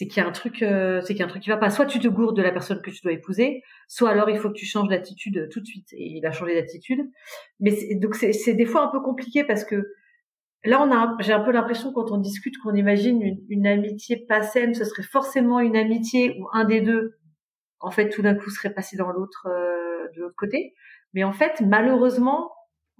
c'est 0.00 0.06
qu'il 0.06 0.22
y 0.22 0.24
a 0.24 0.28
un 0.28 0.32
truc, 0.32 0.62
euh, 0.62 1.02
c'est 1.02 1.08
qu'il 1.08 1.18
y 1.18 1.22
a 1.22 1.26
un 1.26 1.28
truc 1.28 1.42
qui 1.42 1.50
va 1.50 1.58
pas. 1.58 1.68
Soit 1.68 1.84
tu 1.84 1.98
te 1.98 2.08
gourdes 2.08 2.34
de 2.34 2.40
la 2.40 2.52
personne 2.52 2.80
que 2.80 2.90
tu 2.90 3.02
dois 3.02 3.12
épouser, 3.12 3.62
soit 3.86 4.08
alors 4.08 4.30
il 4.30 4.38
faut 4.38 4.48
que 4.48 4.54
tu 4.54 4.64
changes 4.64 4.88
d'attitude 4.88 5.36
euh, 5.36 5.48
tout 5.52 5.60
de 5.60 5.66
suite. 5.66 5.88
Et 5.92 6.16
il 6.16 6.24
a 6.24 6.32
changé 6.32 6.54
d'attitude. 6.54 7.00
Mais 7.60 7.94
donc 7.96 8.14
c'est 8.14 8.54
des 8.54 8.64
fois 8.64 8.82
un 8.82 8.88
peu 8.88 9.02
compliqué 9.02 9.44
parce 9.44 9.62
que 9.62 9.92
là 10.64 10.82
on 10.82 10.90
a, 10.90 11.18
j'ai 11.20 11.34
un 11.34 11.40
peu 11.40 11.52
l'impression 11.52 11.92
quand 11.92 12.12
on 12.12 12.16
discute 12.16 12.56
qu'on 12.62 12.74
imagine 12.74 13.42
une, 13.50 13.66
amitié 13.66 14.24
pas 14.26 14.40
saine, 14.40 14.72
ce 14.72 14.86
serait 14.86 15.02
forcément 15.02 15.60
une 15.60 15.76
amitié 15.76 16.34
où 16.40 16.48
un 16.54 16.64
des 16.64 16.80
deux, 16.80 17.18
en 17.80 17.90
fait, 17.90 18.08
tout 18.08 18.22
d'un 18.22 18.34
coup 18.34 18.48
serait 18.48 18.72
passé 18.72 18.96
dans 18.96 19.10
l'autre, 19.10 19.48
euh, 19.50 20.08
de 20.16 20.22
l'autre 20.22 20.36
côté. 20.36 20.72
Mais 21.12 21.24
en 21.24 21.32
fait, 21.32 21.60
malheureusement, 21.60 22.50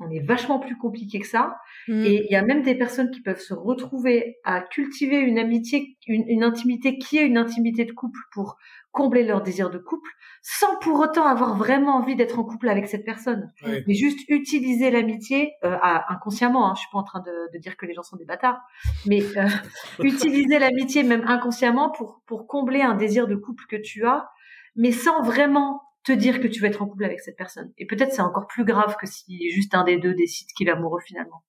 on 0.00 0.10
est 0.10 0.20
vachement 0.20 0.58
plus 0.58 0.76
compliqué 0.76 1.20
que 1.20 1.26
ça. 1.26 1.58
Mm. 1.86 2.04
Et 2.04 2.26
il 2.28 2.32
y 2.32 2.36
a 2.36 2.42
même 2.42 2.62
des 2.62 2.74
personnes 2.74 3.10
qui 3.10 3.20
peuvent 3.20 3.40
se 3.40 3.54
retrouver 3.54 4.38
à 4.44 4.60
cultiver 4.62 5.18
une 5.18 5.38
amitié, 5.38 5.96
une, 6.06 6.42
intimité 6.42 6.98
qui 6.98 7.18
est 7.18 7.26
une 7.26 7.36
intimité 7.36 7.84
de 7.84 7.92
couple 7.92 8.18
pour 8.32 8.56
combler 8.92 9.22
leur 9.22 9.42
désir 9.42 9.70
de 9.70 9.78
couple, 9.78 10.10
sans 10.42 10.76
pour 10.78 10.98
autant 10.98 11.24
avoir 11.26 11.56
vraiment 11.56 11.96
envie 11.96 12.16
d'être 12.16 12.38
en 12.38 12.44
couple 12.44 12.68
avec 12.68 12.88
cette 12.88 13.04
personne. 13.04 13.52
Mais 13.86 13.94
juste 13.94 14.20
utiliser 14.28 14.90
l'amitié 14.90 15.52
euh, 15.64 15.76
inconsciemment. 16.08 16.68
Hein, 16.68 16.74
je 16.74 16.80
suis 16.80 16.90
pas 16.90 16.98
en 16.98 17.04
train 17.04 17.20
de, 17.20 17.58
dire 17.58 17.76
que 17.76 17.86
les 17.86 17.94
gens 17.94 18.02
sont 18.02 18.16
des 18.16 18.24
bâtards, 18.24 18.60
mais 19.06 19.22
euh, 19.36 19.46
utiliser 20.02 20.58
l'amitié 20.58 21.02
même 21.02 21.24
inconsciemment 21.26 21.90
pour 21.90 22.22
pour 22.26 22.46
combler 22.46 22.80
un 22.80 22.94
désir 22.94 23.28
de 23.28 23.36
couple 23.36 23.64
que 23.68 23.76
tu 23.76 24.06
as, 24.06 24.28
mais 24.76 24.92
sans 24.92 25.22
vraiment 25.22 25.82
te 26.04 26.12
dire 26.12 26.40
que 26.40 26.46
tu 26.46 26.60
vas 26.60 26.68
être 26.68 26.82
en 26.82 26.86
couple 26.86 27.04
avec 27.04 27.20
cette 27.20 27.36
personne. 27.36 27.72
Et 27.78 27.86
peut-être 27.86 28.12
c'est 28.12 28.22
encore 28.22 28.46
plus 28.46 28.64
grave 28.64 28.96
que 28.98 29.06
si 29.06 29.50
juste 29.50 29.74
un 29.74 29.84
des 29.84 29.98
deux 29.98 30.14
décide 30.14 30.48
qu'il 30.56 30.68
est 30.68 30.72
amoureux 30.72 31.00
finalement. 31.04 31.42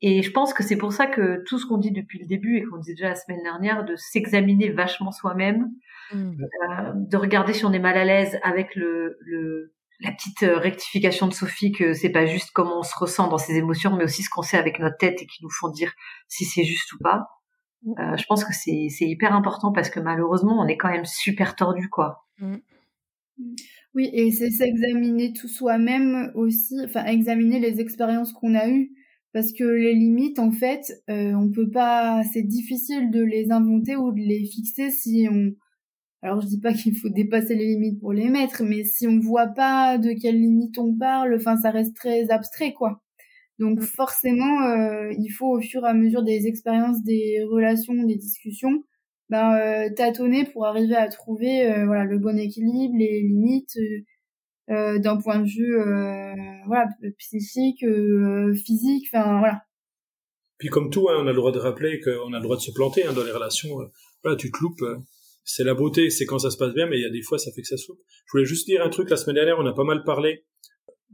Et 0.00 0.22
je 0.22 0.30
pense 0.32 0.52
que 0.52 0.64
c'est 0.64 0.76
pour 0.76 0.92
ça 0.92 1.06
que 1.06 1.44
tout 1.46 1.58
ce 1.58 1.66
qu'on 1.66 1.78
dit 1.78 1.92
depuis 1.92 2.18
le 2.18 2.26
début 2.26 2.56
et 2.56 2.64
qu'on 2.64 2.78
disait 2.78 2.94
déjà 2.94 3.10
la 3.10 3.14
semaine 3.14 3.42
dernière, 3.42 3.84
de 3.84 3.94
s'examiner 3.96 4.70
vachement 4.70 5.12
soi-même, 5.12 5.70
mm. 6.12 6.32
euh, 6.32 6.92
de 6.94 7.16
regarder 7.16 7.52
si 7.52 7.64
on 7.64 7.72
est 7.72 7.78
mal 7.78 7.96
à 7.96 8.04
l'aise 8.04 8.38
avec 8.42 8.74
le, 8.74 9.16
le 9.20 9.72
la 10.00 10.10
petite 10.10 10.40
rectification 10.40 11.28
de 11.28 11.32
Sophie 11.32 11.70
que 11.70 11.92
c'est 11.92 12.10
pas 12.10 12.26
juste 12.26 12.50
comment 12.52 12.80
on 12.80 12.82
se 12.82 12.96
ressent 12.96 13.28
dans 13.28 13.38
ses 13.38 13.54
émotions, 13.54 13.96
mais 13.96 14.02
aussi 14.02 14.24
ce 14.24 14.30
qu'on 14.30 14.42
sait 14.42 14.58
avec 14.58 14.80
notre 14.80 14.96
tête 14.96 15.22
et 15.22 15.26
qui 15.26 15.44
nous 15.44 15.50
font 15.50 15.68
dire 15.68 15.92
si 16.26 16.44
c'est 16.44 16.64
juste 16.64 16.92
ou 16.94 16.98
pas. 16.98 17.28
Mm. 17.84 17.92
Euh, 18.00 18.16
je 18.16 18.24
pense 18.26 18.44
que 18.44 18.52
c'est 18.52 18.88
c'est 18.90 19.06
hyper 19.06 19.32
important 19.32 19.72
parce 19.72 19.90
que 19.90 20.00
malheureusement 20.00 20.60
on 20.60 20.66
est 20.66 20.76
quand 20.76 20.90
même 20.90 21.04
super 21.04 21.54
tordu 21.54 21.88
quoi. 21.88 22.26
Mm. 22.38 22.56
Oui, 23.94 24.08
et 24.14 24.32
c'est 24.32 24.50
s'examiner 24.50 25.32
tout 25.34 25.48
soi-même 25.48 26.32
aussi, 26.34 26.76
enfin 26.84 27.04
examiner 27.04 27.60
les 27.60 27.80
expériences 27.80 28.32
qu'on 28.32 28.54
a 28.54 28.68
eues, 28.68 28.90
parce 29.34 29.52
que 29.52 29.64
les 29.64 29.94
limites, 29.94 30.38
en 30.38 30.50
fait, 30.50 30.80
euh, 31.10 31.34
on 31.34 31.50
peut 31.50 31.70
pas, 31.70 32.22
c'est 32.32 32.42
difficile 32.42 33.10
de 33.10 33.22
les 33.22 33.50
inventer 33.52 33.96
ou 33.96 34.10
de 34.12 34.18
les 34.20 34.44
fixer 34.46 34.90
si 34.90 35.28
on, 35.30 35.52
alors 36.22 36.40
je 36.42 36.48
dis 36.48 36.60
pas 36.60 36.74
qu'il 36.74 36.96
faut 36.96 37.10
dépasser 37.10 37.54
les 37.56 37.66
limites 37.66 38.00
pour 38.00 38.12
les 38.14 38.28
mettre, 38.30 38.64
mais 38.64 38.84
si 38.84 39.08
on 39.08 39.18
voit 39.20 39.48
pas 39.48 39.98
de 39.98 40.12
quelles 40.20 40.40
limites 40.40 40.78
on 40.78 40.94
parle, 40.96 41.34
enfin 41.36 41.56
ça 41.58 41.70
reste 41.70 41.96
très 41.96 42.30
abstrait 42.30 42.72
quoi. 42.74 43.02
Donc 43.58 43.80
forcément, 43.82 44.62
euh, 44.68 45.12
il 45.18 45.30
faut 45.30 45.56
au 45.58 45.60
fur 45.60 45.84
et 45.86 45.88
à 45.88 45.94
mesure 45.94 46.22
des 46.24 46.46
expériences, 46.46 47.02
des 47.04 47.42
relations, 47.50 47.94
des 48.04 48.16
discussions, 48.16 48.84
ben, 49.32 49.54
euh, 49.54 49.88
tâtonner 49.96 50.44
pour 50.44 50.66
arriver 50.66 50.94
à 50.94 51.08
trouver 51.08 51.64
euh, 51.64 51.86
voilà 51.86 52.04
le 52.04 52.18
bon 52.18 52.38
équilibre, 52.38 52.94
les 52.98 53.22
limites 53.22 53.78
euh, 54.68 54.98
d'un 54.98 55.16
point 55.16 55.38
de 55.38 55.48
vue 55.48 55.74
psychique, 57.16 57.82
physique, 58.62 59.08
enfin 59.10 59.38
voilà. 59.38 59.62
Puis 60.58 60.68
comme 60.68 60.90
tout, 60.90 61.08
hein, 61.08 61.16
on 61.18 61.26
a 61.26 61.30
le 61.30 61.36
droit 61.36 61.50
de 61.50 61.58
rappeler 61.58 61.98
qu'on 62.00 62.34
a 62.34 62.36
le 62.36 62.42
droit 62.42 62.56
de 62.56 62.60
se 62.60 62.72
planter 62.72 63.06
hein, 63.06 63.14
dans 63.14 63.24
les 63.24 63.32
relations. 63.32 63.70
voilà, 64.22 64.36
tu 64.36 64.50
te 64.50 64.58
loupes. 64.60 64.84
c'est 65.44 65.64
la 65.64 65.72
beauté, 65.72 66.10
c'est 66.10 66.26
quand 66.26 66.38
ça 66.38 66.50
se 66.50 66.58
passe 66.58 66.74
bien, 66.74 66.86
mais 66.86 66.98
il 66.98 67.02
y 67.02 67.06
a 67.06 67.10
des 67.10 67.22
fois, 67.22 67.38
ça 67.38 67.50
fait 67.52 67.62
que 67.62 67.68
ça 67.68 67.78
se 67.78 67.88
loupe. 67.88 68.00
Je 68.26 68.32
voulais 68.32 68.44
juste 68.44 68.66
dire 68.66 68.82
un 68.82 68.90
truc. 68.90 69.08
La 69.08 69.16
semaine 69.16 69.36
dernière, 69.36 69.58
on 69.58 69.64
a 69.64 69.72
pas 69.72 69.84
mal 69.84 70.04
parlé 70.04 70.44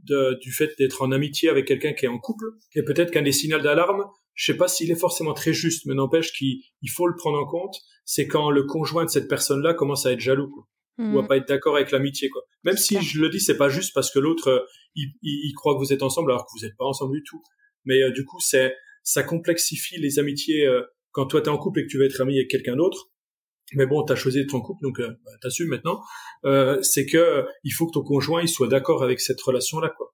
de, 0.09 0.37
du 0.41 0.51
fait 0.51 0.73
d'être 0.77 1.01
en 1.01 1.11
amitié 1.11 1.49
avec 1.49 1.65
quelqu'un 1.65 1.93
qui 1.93 2.05
est 2.05 2.09
en 2.09 2.19
couple. 2.19 2.45
Et 2.75 2.83
peut-être 2.83 3.11
qu'un 3.11 3.21
des 3.21 3.31
signaux 3.31 3.59
d'alarme, 3.59 4.03
je 4.33 4.51
sais 4.51 4.57
pas 4.57 4.67
s'il 4.67 4.91
est 4.91 4.99
forcément 4.99 5.33
très 5.33 5.53
juste, 5.53 5.85
mais 5.85 5.93
n'empêche 5.93 6.31
qu'il 6.31 6.61
faut 6.93 7.07
le 7.07 7.15
prendre 7.15 7.39
en 7.39 7.45
compte, 7.45 7.75
c'est 8.05 8.27
quand 8.27 8.49
le 8.49 8.63
conjoint 8.63 9.05
de 9.05 9.09
cette 9.09 9.27
personne-là 9.27 9.73
commence 9.73 10.05
à 10.05 10.11
être 10.11 10.19
jaloux, 10.19 10.49
quoi, 10.49 10.67
ou 10.97 11.19
à 11.19 11.23
hmm. 11.23 11.27
pas 11.27 11.37
être 11.37 11.47
d'accord 11.47 11.75
avec 11.75 11.91
l'amitié, 11.91 12.29
quoi. 12.29 12.41
Même 12.63 12.77
si 12.77 13.01
je 13.01 13.21
le 13.21 13.29
dis, 13.29 13.39
c'est 13.39 13.57
pas 13.57 13.69
juste 13.69 13.93
parce 13.93 14.11
que 14.11 14.19
l'autre, 14.19 14.49
euh, 14.49 14.59
il, 14.95 15.13
il, 15.21 15.53
croit 15.53 15.73
que 15.73 15.79
vous 15.79 15.93
êtes 15.93 16.03
ensemble 16.03 16.31
alors 16.31 16.45
que 16.45 16.51
vous 16.57 16.65
n'êtes 16.65 16.75
pas 16.77 16.85
ensemble 16.85 17.15
du 17.15 17.23
tout. 17.23 17.41
Mais 17.85 18.01
euh, 18.01 18.11
du 18.11 18.25
coup, 18.25 18.39
c'est 18.39 18.75
ça 19.03 19.23
complexifie 19.23 19.97
les 19.99 20.19
amitiés 20.19 20.65
euh, 20.65 20.83
quand 21.11 21.25
toi 21.25 21.41
t'es 21.41 21.49
en 21.49 21.57
couple 21.57 21.79
et 21.79 21.83
que 21.83 21.87
tu 21.89 21.97
veux 21.97 22.05
être 22.05 22.21
ami 22.21 22.37
avec 22.37 22.49
quelqu'un 22.49 22.75
d'autre. 22.75 23.09
Mais 23.73 23.85
bon, 23.85 24.03
t'as 24.03 24.15
choisi 24.15 24.45
ton 24.47 24.61
couple, 24.61 24.81
donc 24.83 24.99
bah, 24.99 25.31
t'assumes 25.41 25.69
maintenant. 25.69 26.01
c'est 26.81 27.05
que 27.05 27.45
il 27.63 27.71
faut 27.71 27.87
que 27.87 27.93
ton 27.93 28.03
conjoint 28.03 28.41
il 28.41 28.49
soit 28.49 28.67
d'accord 28.67 29.03
avec 29.03 29.19
cette 29.19 29.41
relation-là, 29.41 29.89
quoi 29.95 30.13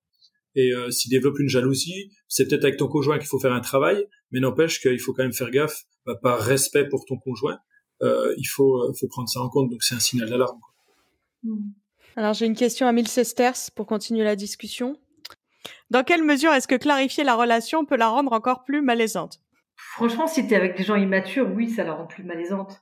et 0.56 0.72
euh, 0.72 0.90
s'il 0.90 1.12
développe 1.12 1.40
une 1.40 1.50
jalousie, 1.50 2.12
c'est 2.28 2.48
peut-être 2.48 2.64
avec 2.64 2.78
ton 2.78 2.88
conjoint 2.88 3.18
qu'il 3.18 3.28
faut 3.28 3.40
faire 3.40 3.54
un 3.54 3.62
travail, 3.62 4.06
mais 4.32 4.40
n'empêche 4.40 4.80
qu'il 4.80 5.00
faut 5.00 5.14
quand 5.14 5.24
même 5.24 5.34
faire 5.34 5.52
gaffe, 5.52 5.84
bah, 6.06 6.16
par 6.22 6.40
respect 6.40 6.88
pour 6.88 7.06
ton 7.06 7.18
conjoint, 7.18 7.60
euh, 8.02 8.34
il 8.38 8.46
faut, 8.46 8.78
euh, 8.84 8.94
faut 9.00 9.08
prendre 9.08 9.30
ça 9.30 9.42
en 9.42 9.50
compte, 9.50 9.70
donc 9.70 9.84
c'est 9.84 9.96
un 9.96 10.00
signal 10.00 10.30
d'alarme. 10.30 10.60
Hmm. 11.44 11.72
Alors 12.16 12.34
j'ai 12.34 12.46
une 12.46 12.56
question 12.56 12.88
à 12.88 12.94
Mille 12.94 13.08
Sesters 13.08 13.72
pour 13.76 13.86
continuer 13.86 14.24
la 14.24 14.38
discussion. 14.38 14.98
Dans 15.90 16.04
quelle 16.04 16.24
mesure 16.24 16.54
est-ce 16.54 16.68
que 16.68 16.76
clarifier 16.76 17.24
la 17.24 17.36
relation 17.36 17.86
peut 17.86 17.98
la 17.98 18.08
rendre 18.08 18.32
encore 18.32 18.64
plus 18.64 18.82
malaisante? 18.82 19.42
Franchement, 19.76 20.26
si 20.26 20.48
tu 20.48 20.54
es 20.54 20.56
avec 20.56 20.78
des 20.78 20.84
gens 20.84 20.96
immatures, 20.96 21.50
oui, 21.54 21.70
ça 21.70 21.84
la 21.84 21.94
rend 21.94 22.06
plus 22.06 22.24
malaisante. 22.24 22.82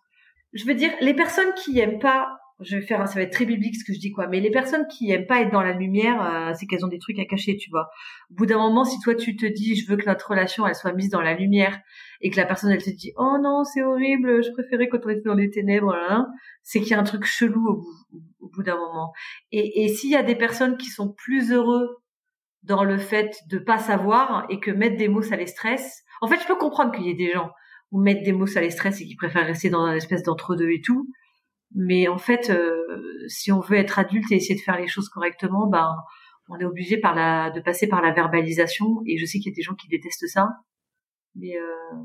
Je 0.53 0.65
veux 0.65 0.75
dire, 0.75 0.91
les 1.01 1.13
personnes 1.13 1.53
qui 1.55 1.79
aiment 1.79 1.99
pas 1.99 2.39
je 2.59 2.77
vais 2.77 2.81
faire, 2.81 3.07
ça 3.07 3.15
va 3.15 3.21
être 3.21 3.33
très 3.33 3.45
biblique 3.45 3.75
ce 3.75 3.83
que 3.83 3.93
je 3.93 3.99
dis 3.99 4.11
quoi. 4.11 4.27
Mais 4.27 4.39
les 4.39 4.51
personnes 4.51 4.87
qui 4.87 5.11
aiment 5.11 5.25
pas 5.25 5.41
être 5.41 5.51
dans 5.51 5.61
la 5.61 5.73
lumière, 5.73 6.21
euh, 6.23 6.53
c'est 6.57 6.65
qu'elles 6.65 6.85
ont 6.85 6.89
des 6.89 6.99
trucs 6.99 7.19
à 7.19 7.25
cacher, 7.25 7.57
tu 7.57 7.69
vois. 7.69 7.89
Au 8.31 8.35
bout 8.35 8.45
d'un 8.45 8.57
moment, 8.57 8.85
si 8.85 8.99
toi 8.99 9.15
tu 9.15 9.35
te 9.35 9.45
dis, 9.45 9.75
je 9.75 9.89
veux 9.89 9.97
que 9.97 10.05
notre 10.05 10.29
relation 10.29 10.65
elle 10.67 10.75
soit 10.75 10.93
mise 10.93 11.09
dans 11.09 11.21
la 11.21 11.33
lumière, 11.33 11.79
et 12.21 12.29
que 12.29 12.37
la 12.37 12.45
personne 12.45 12.71
elle 12.71 12.83
te 12.83 12.89
dit, 12.89 13.11
oh 13.17 13.37
non 13.41 13.63
c'est 13.63 13.83
horrible, 13.83 14.43
je 14.43 14.51
préférais 14.51 14.87
quand 14.87 14.99
on 15.05 15.09
était 15.09 15.21
dans 15.25 15.35
les 15.35 15.49
ténèbres, 15.49 15.95
c'est 16.61 16.79
qu'il 16.79 16.89
y 16.89 16.93
a 16.93 16.99
un 16.99 17.03
truc 17.03 17.25
chelou 17.25 17.67
au 17.67 17.75
bout, 17.75 18.23
au 18.39 18.49
bout 18.49 18.63
d'un 18.63 18.77
moment. 18.77 19.11
Et, 19.51 19.83
et 19.83 19.89
s'il 19.89 20.11
y 20.11 20.15
a 20.15 20.23
des 20.23 20.35
personnes 20.35 20.77
qui 20.77 20.87
sont 20.87 21.11
plus 21.11 21.51
heureux 21.51 21.97
dans 22.63 22.83
le 22.83 22.97
fait 22.97 23.35
de 23.49 23.57
pas 23.57 23.77
savoir 23.77 24.45
et 24.49 24.59
que 24.59 24.71
mettre 24.71 24.97
des 24.97 25.09
mots 25.09 25.21
ça 25.21 25.35
les 25.35 25.47
stresse. 25.47 26.03
En 26.21 26.27
fait, 26.27 26.39
je 26.41 26.47
peux 26.47 26.55
comprendre 26.55 26.93
qu'il 26.93 27.05
y 27.05 27.09
ait 27.09 27.13
des 27.13 27.33
gens 27.33 27.49
où 27.93 28.01
mettre 28.01 28.23
des 28.23 28.33
mots 28.33 28.47
ça 28.47 28.59
les 28.59 28.71
stresse 28.71 28.99
et 28.99 29.05
qui 29.05 29.15
préfèrent 29.15 29.45
rester 29.45 29.69
dans 29.69 29.83
un 29.83 29.95
espèce 29.95 30.23
d'entre-deux 30.23 30.71
et 30.71 30.81
tout. 30.81 31.07
Mais 31.75 32.07
en 32.07 32.17
fait, 32.17 32.49
euh, 32.49 32.83
si 33.27 33.51
on 33.51 33.61
veut 33.61 33.77
être 33.77 33.99
adulte 33.99 34.31
et 34.31 34.35
essayer 34.35 34.55
de 34.55 34.61
faire 34.61 34.79
les 34.79 34.87
choses 34.87 35.09
correctement, 35.09 35.67
ben 35.67 35.95
on 36.49 36.59
est 36.59 36.65
obligé 36.65 36.97
par 36.97 37.15
la 37.15 37.51
de 37.51 37.61
passer 37.61 37.87
par 37.87 38.01
la 38.01 38.11
verbalisation. 38.11 39.01
Et 39.07 39.17
je 39.17 39.25
sais 39.25 39.37
qu'il 39.37 39.51
y 39.51 39.53
a 39.53 39.55
des 39.55 39.61
gens 39.61 39.75
qui 39.75 39.87
détestent 39.87 40.27
ça, 40.27 40.49
mais 41.35 41.55
euh, 41.55 41.95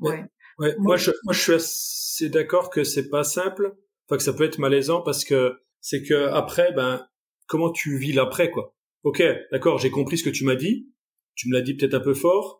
ouais. 0.00 0.24
ouais. 0.58 0.74
Moi, 0.78 0.96
je 0.96 1.12
moi 1.22 1.32
je 1.32 1.40
suis 1.40 1.52
assez 1.52 2.28
d'accord 2.28 2.68
que 2.68 2.82
c'est 2.82 3.08
pas 3.08 3.22
simple, 3.24 3.76
enfin 4.06 4.16
que 4.16 4.24
ça 4.24 4.32
peut 4.32 4.44
être 4.44 4.58
malaisant 4.58 5.02
parce 5.02 5.24
que 5.24 5.60
c'est 5.80 6.02
que 6.02 6.28
après, 6.30 6.72
ben 6.72 7.06
comment 7.46 7.70
tu 7.70 7.96
vis 7.96 8.12
l'après 8.12 8.50
quoi. 8.50 8.74
Ok, 9.04 9.22
d'accord, 9.52 9.78
j'ai 9.78 9.90
compris 9.90 10.18
ce 10.18 10.24
que 10.24 10.30
tu 10.30 10.44
m'as 10.44 10.56
dit. 10.56 10.88
Tu 11.36 11.48
me 11.48 11.54
l'as 11.54 11.62
dit 11.62 11.76
peut-être 11.76 11.94
un 11.94 12.00
peu 12.00 12.14
fort. 12.14 12.57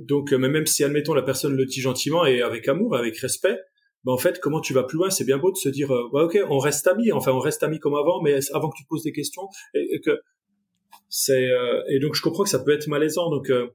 Donc, 0.00 0.32
euh, 0.32 0.38
même 0.38 0.66
si 0.66 0.84
admettons 0.84 1.14
la 1.14 1.22
personne 1.22 1.54
le 1.54 1.64
dit 1.66 1.80
gentiment 1.80 2.26
et 2.26 2.42
avec 2.42 2.68
amour, 2.68 2.96
avec 2.96 3.16
respect, 3.18 3.58
bah 4.06 4.12
en 4.12 4.18
fait 4.18 4.38
comment 4.38 4.60
tu 4.60 4.72
vas 4.72 4.84
plus 4.84 4.98
loin? 4.98 5.10
C'est 5.10 5.24
bien 5.24 5.36
beau 5.36 5.50
de 5.50 5.56
se 5.56 5.68
dire 5.68 5.92
euh, 5.92 6.08
ok 6.12 6.38
on 6.48 6.58
reste 6.58 6.86
amis 6.86 7.10
enfin 7.10 7.32
on 7.32 7.40
reste 7.40 7.64
amis 7.64 7.80
comme 7.80 7.96
avant 7.96 8.22
mais 8.22 8.38
avant 8.52 8.70
que 8.70 8.76
tu 8.76 8.84
poses 8.88 9.02
des 9.02 9.10
questions 9.10 9.48
et, 9.74 10.00
que 10.00 10.20
c'est 11.08 11.50
euh, 11.50 11.82
et 11.90 11.98
donc 11.98 12.14
je 12.14 12.22
comprends 12.22 12.44
que 12.44 12.48
ça 12.48 12.60
peut 12.60 12.70
être 12.70 12.86
malaisant. 12.86 13.28
Donc 13.30 13.50
euh, 13.50 13.66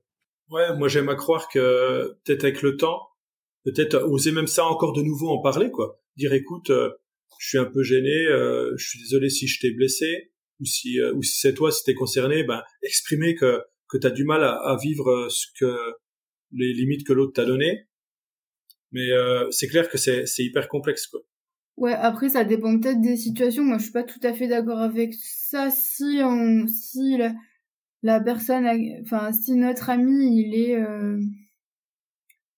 ouais 0.49 0.73
moi 0.77 0.87
j'aime 0.87 1.09
à 1.09 1.15
croire 1.15 1.49
que 1.49 2.15
peut-être 2.23 2.45
avec 2.45 2.61
le 2.61 2.77
temps 2.77 3.09
peut-être 3.65 3.95
oser 4.07 4.31
même 4.31 4.47
ça 4.47 4.65
encore 4.65 4.93
de 4.93 5.01
nouveau 5.01 5.27
en 5.27 5.41
parler 5.41 5.69
quoi. 5.69 6.01
Dire 6.15 6.33
écoute 6.33 6.71
je 7.39 7.47
suis 7.47 7.57
un 7.57 7.65
peu 7.65 7.83
gêné 7.83 8.27
je 8.77 8.87
suis 8.87 8.99
désolé 8.99 9.29
si 9.29 9.47
je 9.47 9.59
t'ai 9.59 9.71
blessé 9.71 10.31
ou 10.61 10.65
si 10.65 10.97
ou 11.13 11.21
si 11.23 11.41
c'est 11.41 11.53
toi 11.53 11.73
si 11.73 11.83
t'es 11.83 11.93
concerné 11.93 12.45
ben 12.45 12.63
exprimer 12.83 13.35
que 13.35 13.61
que 13.89 13.97
t'as 13.97 14.11
du 14.11 14.23
mal 14.23 14.45
à, 14.45 14.53
à 14.53 14.77
vivre 14.77 15.27
ce 15.29 15.47
que 15.59 15.75
les 16.53 16.73
limites 16.73 17.05
que 17.05 17.13
l'autre 17.13 17.33
t'a 17.33 17.45
donné 17.45 17.87
mais 18.91 19.11
euh, 19.11 19.49
c'est 19.51 19.67
clair 19.67 19.89
que 19.89 19.97
c'est 19.97 20.25
hyper 20.39 20.67
complexe, 20.67 21.07
quoi. 21.07 21.21
Ouais, 21.77 21.93
après 21.93 22.29
ça 22.29 22.43
dépend 22.43 22.77
peut-être 22.77 23.01
des 23.01 23.15
situations. 23.15 23.63
Moi, 23.63 23.77
je 23.77 23.83
suis 23.83 23.91
pas 23.91 24.03
tout 24.03 24.19
à 24.23 24.33
fait 24.33 24.47
d'accord 24.47 24.79
avec 24.79 25.13
ça. 25.15 25.69
Si 25.71 26.19
on, 26.21 26.67
si 26.67 27.17
la, 27.17 27.33
la 28.03 28.19
personne, 28.19 28.67
enfin, 29.01 29.31
si 29.31 29.55
notre 29.55 29.89
ami, 29.89 30.41
il 30.41 30.53
est, 30.53 30.75
euh... 30.75 31.19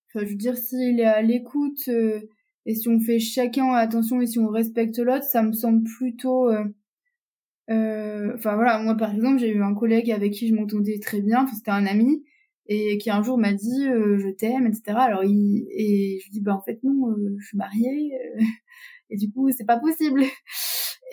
enfin, 0.10 0.26
je 0.26 0.32
veux 0.32 0.36
dire, 0.36 0.58
s'il 0.58 1.00
est 1.00 1.06
à 1.06 1.22
l'écoute 1.22 1.88
euh, 1.88 2.22
et 2.66 2.76
si 2.76 2.90
on 2.90 3.00
fait 3.00 3.20
chacun 3.20 3.72
attention 3.74 4.20
et 4.20 4.28
si 4.28 4.40
on 4.40 4.48
respecte 4.48 4.98
l'autre, 4.98 5.26
ça 5.26 5.44
me 5.44 5.54
semble 5.54 5.84
plutôt. 5.84 6.50
Enfin 7.70 8.56
voilà, 8.56 8.80
moi 8.80 8.96
par 8.96 9.14
exemple, 9.14 9.40
j'ai 9.40 9.52
eu 9.52 9.64
un 9.64 9.74
collègue 9.74 10.12
avec 10.12 10.34
qui 10.34 10.48
je 10.50 10.54
m'entendais 10.54 11.00
très 11.00 11.22
bien. 11.22 11.46
C'était 11.48 11.72
un 11.72 11.86
ami 11.86 12.24
et 12.68 12.98
qui 12.98 13.10
un 13.10 13.22
jour 13.22 13.38
m'a 13.38 13.54
dit 13.54 13.88
euh, 13.88 14.18
je 14.18 14.30
t'aime 14.30 14.68
etc 14.68 14.98
alors 14.98 15.24
il 15.24 15.68
et 15.70 16.20
je 16.20 16.26
lui 16.26 16.32
dis 16.32 16.42
bah 16.42 16.56
en 16.56 16.62
fait 16.62 16.80
non 16.84 17.10
euh, 17.10 17.36
je 17.40 17.46
suis 17.48 17.58
mariée 17.58 18.14
euh, 18.14 18.42
et 19.10 19.18
du 19.18 19.32
coup 19.32 19.52
c'est 19.52 19.66
pas 19.66 19.80
possible. 19.80 20.24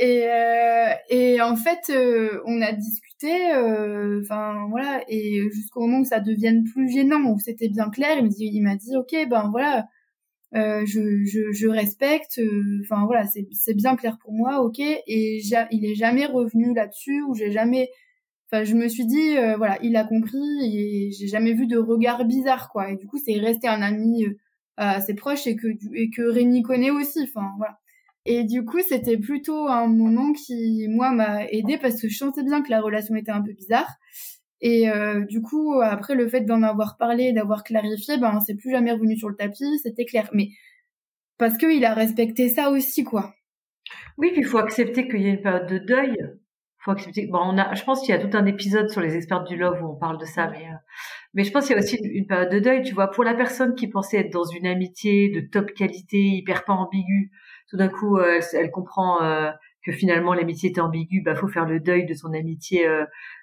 Et 0.03 0.25
et 1.11 1.43
en 1.43 1.57
fait 1.57 1.93
on 2.47 2.63
a 2.63 2.73
discuté 2.73 3.53
enfin 4.23 4.67
voilà 4.71 5.03
et 5.09 5.43
jusqu'au 5.53 5.81
moment 5.81 5.99
où 5.99 6.05
ça 6.07 6.21
devienne 6.21 6.65
plus 6.65 6.89
gênant 6.91 7.31
où 7.31 7.39
c'était 7.39 7.69
bien 7.69 7.91
clair 7.91 8.17
il 8.17 8.25
me 8.25 8.31
dit 8.31 8.49
il 8.51 8.63
m'a 8.63 8.77
dit 8.77 8.97
ok 8.97 9.15
ben 9.29 9.51
voilà 9.51 9.89
je, 10.55 11.25
je, 11.27 11.53
je 11.53 11.69
respecte 11.69 12.41
enfin 12.83 13.05
voilà 13.05 13.27
c'est 13.27 13.47
c'est 13.53 13.75
bien 13.75 13.95
clair 13.95 14.17
pour 14.23 14.33
moi 14.33 14.63
ok 14.63 14.79
et 14.79 15.43
il 15.71 15.85
est 15.85 15.97
jamais 15.97 16.25
revenu 16.25 16.73
là-dessus 16.73 17.21
ou 17.21 17.35
j'ai 17.35 17.51
jamais 17.51 17.91
Enfin, 18.53 18.65
je 18.65 18.75
me 18.75 18.89
suis 18.89 19.07
dit, 19.07 19.37
euh, 19.37 19.57
voilà, 19.57 19.79
il 19.83 19.97
a 19.97 20.05
compris 20.05 20.39
et 20.63 21.11
j'ai 21.13 21.29
jamais 21.29 21.53
vu 21.53 21.67
de 21.67 21.79
regard 21.79 22.25
bizarre, 22.25 22.69
quoi. 22.71 22.91
Et 22.91 22.97
du 22.97 23.07
coup, 23.07 23.19
c'est 23.25 23.39
resté 23.39 23.69
un 23.69 23.81
ami 23.81 24.25
euh, 24.25 24.35
assez 24.77 25.15
proche 25.15 25.47
et 25.47 25.55
que 25.55 25.69
et 25.95 26.11
que 26.11 26.23
Rémi 26.23 26.63
connaît 26.63 26.91
aussi. 26.91 27.23
Enfin, 27.23 27.53
voilà. 27.59 27.79
Et 28.27 28.45
du 28.45 28.65
coup, 28.65 28.81
c'était 28.87 29.19
plutôt 29.19 29.69
un 29.69 29.87
moment 29.87 30.33
qui, 30.33 30.87
moi, 30.89 31.13
m'a 31.13 31.47
aidé 31.47 31.79
parce 31.79 32.01
que 32.01 32.09
je 32.09 32.17
sentais 32.17 32.43
bien 32.43 32.63
que 32.63 32.71
la 32.71 32.81
relation 32.81 33.15
était 33.15 33.31
un 33.31 33.43
peu 33.43 33.53
bizarre. 33.53 33.89
Et 34.61 34.91
euh, 34.91 35.25
du 35.25 35.41
coup, 35.41 35.81
après 35.81 36.15
le 36.15 36.29
fait 36.29 36.43
d'en 36.43 36.63
avoir 36.63 36.97
parlé, 36.99 37.33
d'avoir 37.33 37.65
clarifié, 37.65 38.19
ben, 38.19 38.41
c'est 38.47 38.57
plus 38.57 38.73
jamais 38.73 38.93
revenu 38.93 39.17
sur 39.17 39.29
le 39.29 39.37
tapis, 39.37 39.79
c'était 39.83 40.05
clair. 40.05 40.29
Mais 40.35 40.49
parce 41.39 41.57
qu'il 41.57 41.85
a 41.85 41.95
respecté 41.95 42.49
ça 42.51 42.71
aussi, 42.71 43.05
quoi. 43.05 43.35
Oui, 44.19 44.31
puis 44.33 44.43
il 44.43 44.47
faut 44.47 44.59
accepter 44.59 45.09
qu'il 45.09 45.23
y 45.23 45.27
a 45.27 45.31
une 45.31 45.41
période 45.41 45.69
de 45.69 45.79
deuil 45.79 46.17
faut 46.81 46.91
accepter. 46.91 47.27
Bon, 47.27 47.39
on 47.43 47.59
a, 47.59 47.75
je 47.75 47.85
pense 47.85 48.01
qu'il 48.01 48.15
y 48.15 48.19
a 48.19 48.19
tout 48.19 48.35
un 48.37 48.47
épisode 48.47 48.89
sur 48.89 49.01
les 49.01 49.15
experts 49.15 49.45
du 49.45 49.57
love 49.57 49.83
où 49.83 49.93
on 49.93 49.97
parle 49.97 50.19
de 50.19 50.25
ça, 50.25 50.49
mais 50.49 50.65
euh, 50.65 50.77
mais 51.35 51.45
je 51.45 51.53
pense 51.53 51.67
qu'il 51.67 51.77
y 51.77 51.79
a 51.79 51.83
aussi 51.83 51.97
une, 52.03 52.27
période 52.27 52.51
de 52.51 52.59
deuil. 52.59 52.83
Tu 52.83 52.95
vois, 52.95 53.11
pour 53.11 53.23
la 53.23 53.35
personne 53.35 53.75
qui 53.75 53.87
pensait 53.87 54.19
être 54.19 54.33
dans 54.33 54.45
une 54.45 54.67
amitié 54.67 55.31
de 55.31 55.41
top 55.41 55.73
qualité, 55.73 56.19
hyper 56.19 56.65
pas 56.65 56.73
ambiguë, 56.73 57.31
tout 57.69 57.77
d'un 57.77 57.89
coup, 57.89 58.17
euh, 58.17 58.41
elle, 58.53 58.65
elle, 58.65 58.71
comprend 58.71 59.23
euh, 59.23 59.51
que 59.85 59.93
finalement 59.93 60.35
l'amitié 60.35 60.71
était 60.71 60.81
ambiguë. 60.81 61.23
Bah, 61.23 61.37
faut 61.37 61.49
faire 61.49 61.67
le 61.67 61.81
deuil 61.81 62.07
de 62.07 62.15
son 62.15 62.33
amitié 62.33 62.89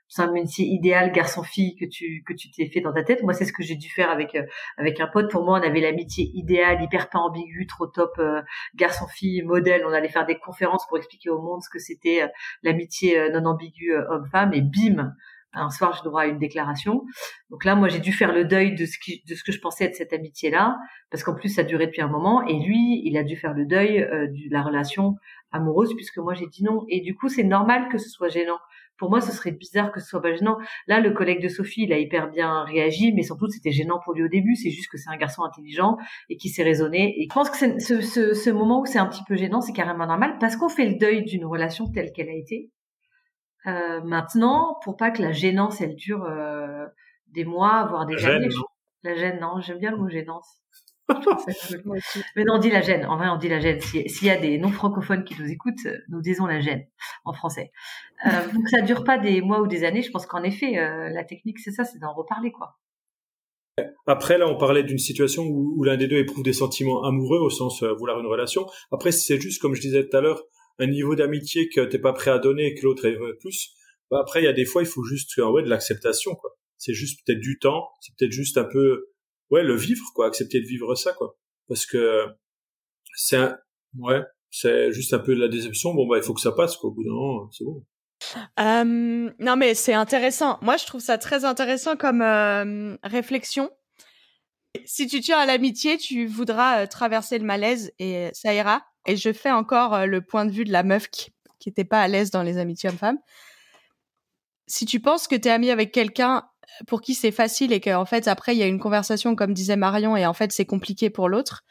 c'est 0.07 0.21
un 0.21 0.31
métier 0.31 0.65
idéal 0.65 1.11
garçon-fille 1.11 1.75
que 1.75 1.85
tu 1.85 2.23
que 2.25 2.33
tu 2.33 2.49
t'es 2.49 2.67
fait 2.67 2.81
dans 2.81 2.93
ta 2.93 3.03
tête. 3.03 3.23
Moi, 3.23 3.33
c'est 3.33 3.45
ce 3.45 3.53
que 3.53 3.63
j'ai 3.63 3.75
dû 3.75 3.89
faire 3.89 4.09
avec 4.09 4.35
euh, 4.35 4.43
avec 4.77 4.99
un 4.99 5.07
pote. 5.07 5.29
Pour 5.29 5.43
moi, 5.43 5.59
on 5.59 5.63
avait 5.63 5.81
l'amitié 5.81 6.31
idéale, 6.33 6.81
hyper 6.81 7.09
pas 7.09 7.19
ambiguë, 7.19 7.67
trop 7.67 7.87
top, 7.87 8.13
euh, 8.19 8.41
garçon-fille, 8.75 9.41
modèle. 9.43 9.83
On 9.85 9.91
allait 9.91 10.09
faire 10.09 10.25
des 10.25 10.37
conférences 10.37 10.87
pour 10.87 10.97
expliquer 10.97 11.29
au 11.29 11.41
monde 11.41 11.61
ce 11.61 11.69
que 11.69 11.79
c'était 11.79 12.23
euh, 12.23 12.27
l'amitié 12.63 13.29
non 13.31 13.45
ambiguë 13.45 13.95
homme-femme. 13.95 14.53
Et 14.53 14.61
bim, 14.61 15.13
un 15.57 15.69
soir, 15.69 15.93
j'ai 15.93 16.03
droit 16.03 16.21
à 16.21 16.25
une 16.27 16.39
déclaration. 16.39 17.03
Donc 17.49 17.65
là, 17.65 17.75
moi, 17.75 17.87
j'ai 17.89 17.99
dû 17.99 18.13
faire 18.13 18.33
le 18.33 18.45
deuil 18.45 18.75
de 18.75 18.85
ce 18.85 18.97
qui, 18.99 19.23
de 19.27 19.35
ce 19.35 19.43
que 19.43 19.51
je 19.51 19.59
pensais 19.59 19.85
être 19.85 19.95
cette 19.95 20.13
amitié-là, 20.13 20.77
parce 21.11 21.23
qu'en 21.23 21.35
plus, 21.35 21.49
ça 21.49 21.63
durait 21.63 21.87
depuis 21.87 22.01
un 22.01 22.07
moment. 22.07 22.45
Et 22.45 22.59
lui, 22.59 23.01
il 23.05 23.17
a 23.17 23.23
dû 23.23 23.35
faire 23.35 23.53
le 23.53 23.65
deuil 23.65 23.99
de 23.99 24.53
la 24.53 24.61
relation 24.61 25.15
amoureuse, 25.51 25.93
puisque 25.95 26.17
moi, 26.17 26.33
j'ai 26.33 26.47
dit 26.47 26.63
non. 26.63 26.85
Et 26.89 27.01
du 27.01 27.15
coup, 27.15 27.29
c'est 27.29 27.43
normal 27.43 27.89
que 27.89 27.97
ce 27.97 28.09
soit 28.09 28.29
gênant 28.29 28.59
pour 28.97 29.09
moi, 29.09 29.21
ce 29.21 29.31
serait 29.31 29.51
bizarre 29.51 29.91
que 29.91 29.99
ce 29.99 30.07
soit 30.07 30.21
pas 30.21 30.35
gênant. 30.35 30.57
Là, 30.87 30.99
le 30.99 31.11
collègue 31.11 31.41
de 31.41 31.47
Sophie, 31.47 31.83
il 31.83 31.93
a 31.93 31.99
hyper 31.99 32.29
bien 32.29 32.63
réagi, 32.63 33.13
mais 33.13 33.23
surtout, 33.23 33.47
c'était 33.47 33.71
gênant 33.71 33.99
pour 34.03 34.13
lui 34.13 34.23
au 34.23 34.27
début. 34.27 34.55
C'est 34.55 34.71
juste 34.71 34.89
que 34.89 34.97
c'est 34.97 35.09
un 35.09 35.17
garçon 35.17 35.43
intelligent 35.43 35.97
et 36.29 36.37
qui 36.37 36.49
s'est 36.49 36.63
raisonné. 36.63 37.13
Et 37.19 37.27
je 37.29 37.33
pense 37.33 37.49
que 37.49 37.57
ce, 37.57 38.01
ce, 38.01 38.33
ce, 38.33 38.49
moment 38.49 38.81
où 38.81 38.85
c'est 38.85 38.99
un 38.99 39.05
petit 39.05 39.23
peu 39.27 39.35
gênant, 39.35 39.61
c'est 39.61 39.73
carrément 39.73 40.07
normal 40.07 40.37
parce 40.39 40.55
qu'on 40.55 40.69
fait 40.69 40.85
le 40.85 40.95
deuil 40.95 41.23
d'une 41.23 41.45
relation 41.45 41.87
telle 41.91 42.11
qu'elle 42.11 42.29
a 42.29 42.35
été. 42.35 42.71
Euh, 43.67 44.01
maintenant, 44.01 44.77
pour 44.83 44.97
pas 44.97 45.11
que 45.11 45.21
la 45.21 45.31
gênance, 45.31 45.81
elle 45.81 45.95
dure 45.95 46.23
euh, 46.23 46.85
des 47.27 47.45
mois, 47.45 47.85
voire 47.85 48.05
des 48.05 48.25
années. 48.25 48.49
La 49.03 49.15
gêne, 49.15 49.39
non, 49.39 49.59
j'aime 49.61 49.79
bien 49.79 49.91
le 49.91 49.97
mot 49.97 50.09
gênance. 50.09 50.61
Mais 52.35 52.43
non, 52.43 52.55
on 52.55 52.57
dit 52.57 52.69
la 52.69 52.81
gêne. 52.81 53.05
En 53.05 53.17
vrai, 53.17 53.29
on 53.29 53.37
dit 53.37 53.47
la 53.47 53.59
gêne. 53.59 53.79
S'il 53.79 54.27
y 54.27 54.29
a 54.29 54.37
des 54.37 54.57
non-francophones 54.57 55.23
qui 55.23 55.35
nous 55.39 55.49
écoutent, 55.49 55.87
nous 56.09 56.21
disons 56.21 56.45
la 56.45 56.59
gêne 56.59 56.85
en 57.25 57.33
français. 57.33 57.71
Euh, 58.25 58.29
donc 58.53 58.67
ça 58.69 58.81
dure 58.81 59.03
pas 59.03 59.17
des 59.17 59.41
mois 59.41 59.61
ou 59.61 59.67
des 59.67 59.83
années. 59.83 60.01
Je 60.01 60.11
pense 60.11 60.25
qu'en 60.25 60.43
effet, 60.43 60.77
euh, 60.77 61.09
la 61.09 61.23
technique, 61.23 61.59
c'est 61.59 61.71
ça, 61.71 61.85
c'est 61.85 61.99
d'en 61.99 62.13
reparler, 62.13 62.51
quoi. 62.51 62.77
Après, 64.07 64.37
là, 64.39 64.47
on 64.47 64.57
parlait 64.57 64.83
d'une 64.83 64.97
situation 64.97 65.43
où, 65.43 65.83
l'un 65.83 65.97
des 65.97 66.07
deux 66.07 66.17
éprouve 66.17 66.43
des 66.43 66.53
sentiments 66.53 67.03
amoureux 67.03 67.39
au 67.39 67.49
sens 67.49 67.83
euh, 67.83 67.93
vouloir 67.93 68.19
une 68.19 68.25
relation. 68.25 68.65
Après, 68.91 69.11
c'est 69.11 69.39
juste, 69.39 69.61
comme 69.61 69.75
je 69.75 69.81
disais 69.81 70.07
tout 70.07 70.17
à 70.17 70.21
l'heure, 70.21 70.41
un 70.79 70.87
niveau 70.87 71.15
d'amitié 71.15 71.69
que 71.69 71.81
t'es 71.81 71.99
pas 71.99 72.13
prêt 72.13 72.31
à 72.31 72.39
donner 72.39 72.67
et 72.67 72.75
que 72.75 72.83
l'autre 72.83 73.05
est 73.05 73.17
plus. 73.39 73.71
Bah, 74.11 74.19
après, 74.21 74.41
il 74.41 74.45
y 74.45 74.49
a 74.49 74.53
des 74.53 74.65
fois, 74.65 74.81
il 74.83 74.87
faut 74.87 75.03
juste 75.03 75.35
ouais, 75.37 75.63
de 75.63 75.69
l'acceptation, 75.69 76.35
quoi. 76.35 76.51
C'est 76.77 76.93
juste 76.93 77.21
peut-être 77.25 77.39
du 77.39 77.57
temps, 77.57 77.89
c'est 78.01 78.15
peut-être 78.15 78.31
juste 78.31 78.57
un 78.57 78.63
peu 78.63 79.07
ouais 79.49 79.63
le 79.63 79.75
vivre 79.75 80.05
quoi 80.13 80.27
accepter 80.27 80.59
de 80.59 80.65
vivre 80.65 80.95
ça 80.95 81.13
quoi 81.13 81.37
parce 81.67 81.85
que 81.85 82.25
c'est 83.15 83.37
un... 83.37 83.57
ouais 83.99 84.21
c'est 84.49 84.91
juste 84.91 85.13
un 85.13 85.19
peu 85.19 85.35
de 85.35 85.41
la 85.41 85.47
déception 85.47 85.93
bon 85.93 86.07
bah 86.07 86.17
il 86.17 86.23
faut 86.23 86.33
que 86.33 86.41
ça 86.41 86.51
passe 86.51 86.77
quoi 86.77 86.89
au 86.89 86.93
bout 86.93 87.03
d'un 87.03 87.11
moment 87.11 87.49
c'est 87.51 87.63
bon 87.63 87.85
euh, 88.59 89.31
non 89.39 89.55
mais 89.55 89.73
c'est 89.73 89.93
intéressant 89.93 90.57
moi 90.61 90.77
je 90.77 90.85
trouve 90.85 91.01
ça 91.01 91.17
très 91.17 91.45
intéressant 91.45 91.95
comme 91.95 92.21
euh, 92.21 92.97
réflexion 93.03 93.69
si 94.85 95.07
tu 95.07 95.19
tiens 95.21 95.39
à 95.39 95.45
l'amitié 95.45 95.97
tu 95.97 96.25
voudras 96.25 96.83
euh, 96.83 96.85
traverser 96.87 97.37
le 97.39 97.45
malaise 97.45 97.91
et 97.99 98.29
ça 98.33 98.53
ira 98.53 98.83
et 99.05 99.15
je 99.15 99.31
fais 99.33 99.51
encore 99.51 99.93
euh, 99.93 100.05
le 100.05 100.21
point 100.21 100.45
de 100.45 100.51
vue 100.51 100.65
de 100.65 100.71
la 100.71 100.83
meuf 100.83 101.09
qui 101.09 101.31
qui 101.59 101.69
était 101.69 101.85
pas 101.85 102.01
à 102.01 102.07
l'aise 102.07 102.31
dans 102.31 102.43
les 102.43 102.57
amitiés 102.57 102.89
hommes-femmes 102.89 103.19
si 104.67 104.85
tu 104.85 104.99
penses 104.99 105.27
que 105.27 105.35
tu 105.35 105.47
es 105.47 105.69
avec 105.71 105.91
quelqu'un 105.91 106.43
pour 106.87 107.01
qui 107.01 107.13
c'est 107.13 107.31
facile 107.31 107.71
et 107.73 107.79
qu'en 107.79 108.05
fait 108.05 108.27
après 108.27 108.55
il 108.55 108.59
y 108.59 108.63
a 108.63 108.67
une 108.67 108.79
conversation 108.79 109.35
comme 109.35 109.53
disait 109.53 109.77
Marion 109.77 110.15
et 110.15 110.25
en 110.25 110.33
fait 110.33 110.51
c'est 110.51 110.65
compliqué 110.65 111.09
pour 111.09 111.29
l'autre. 111.29 111.63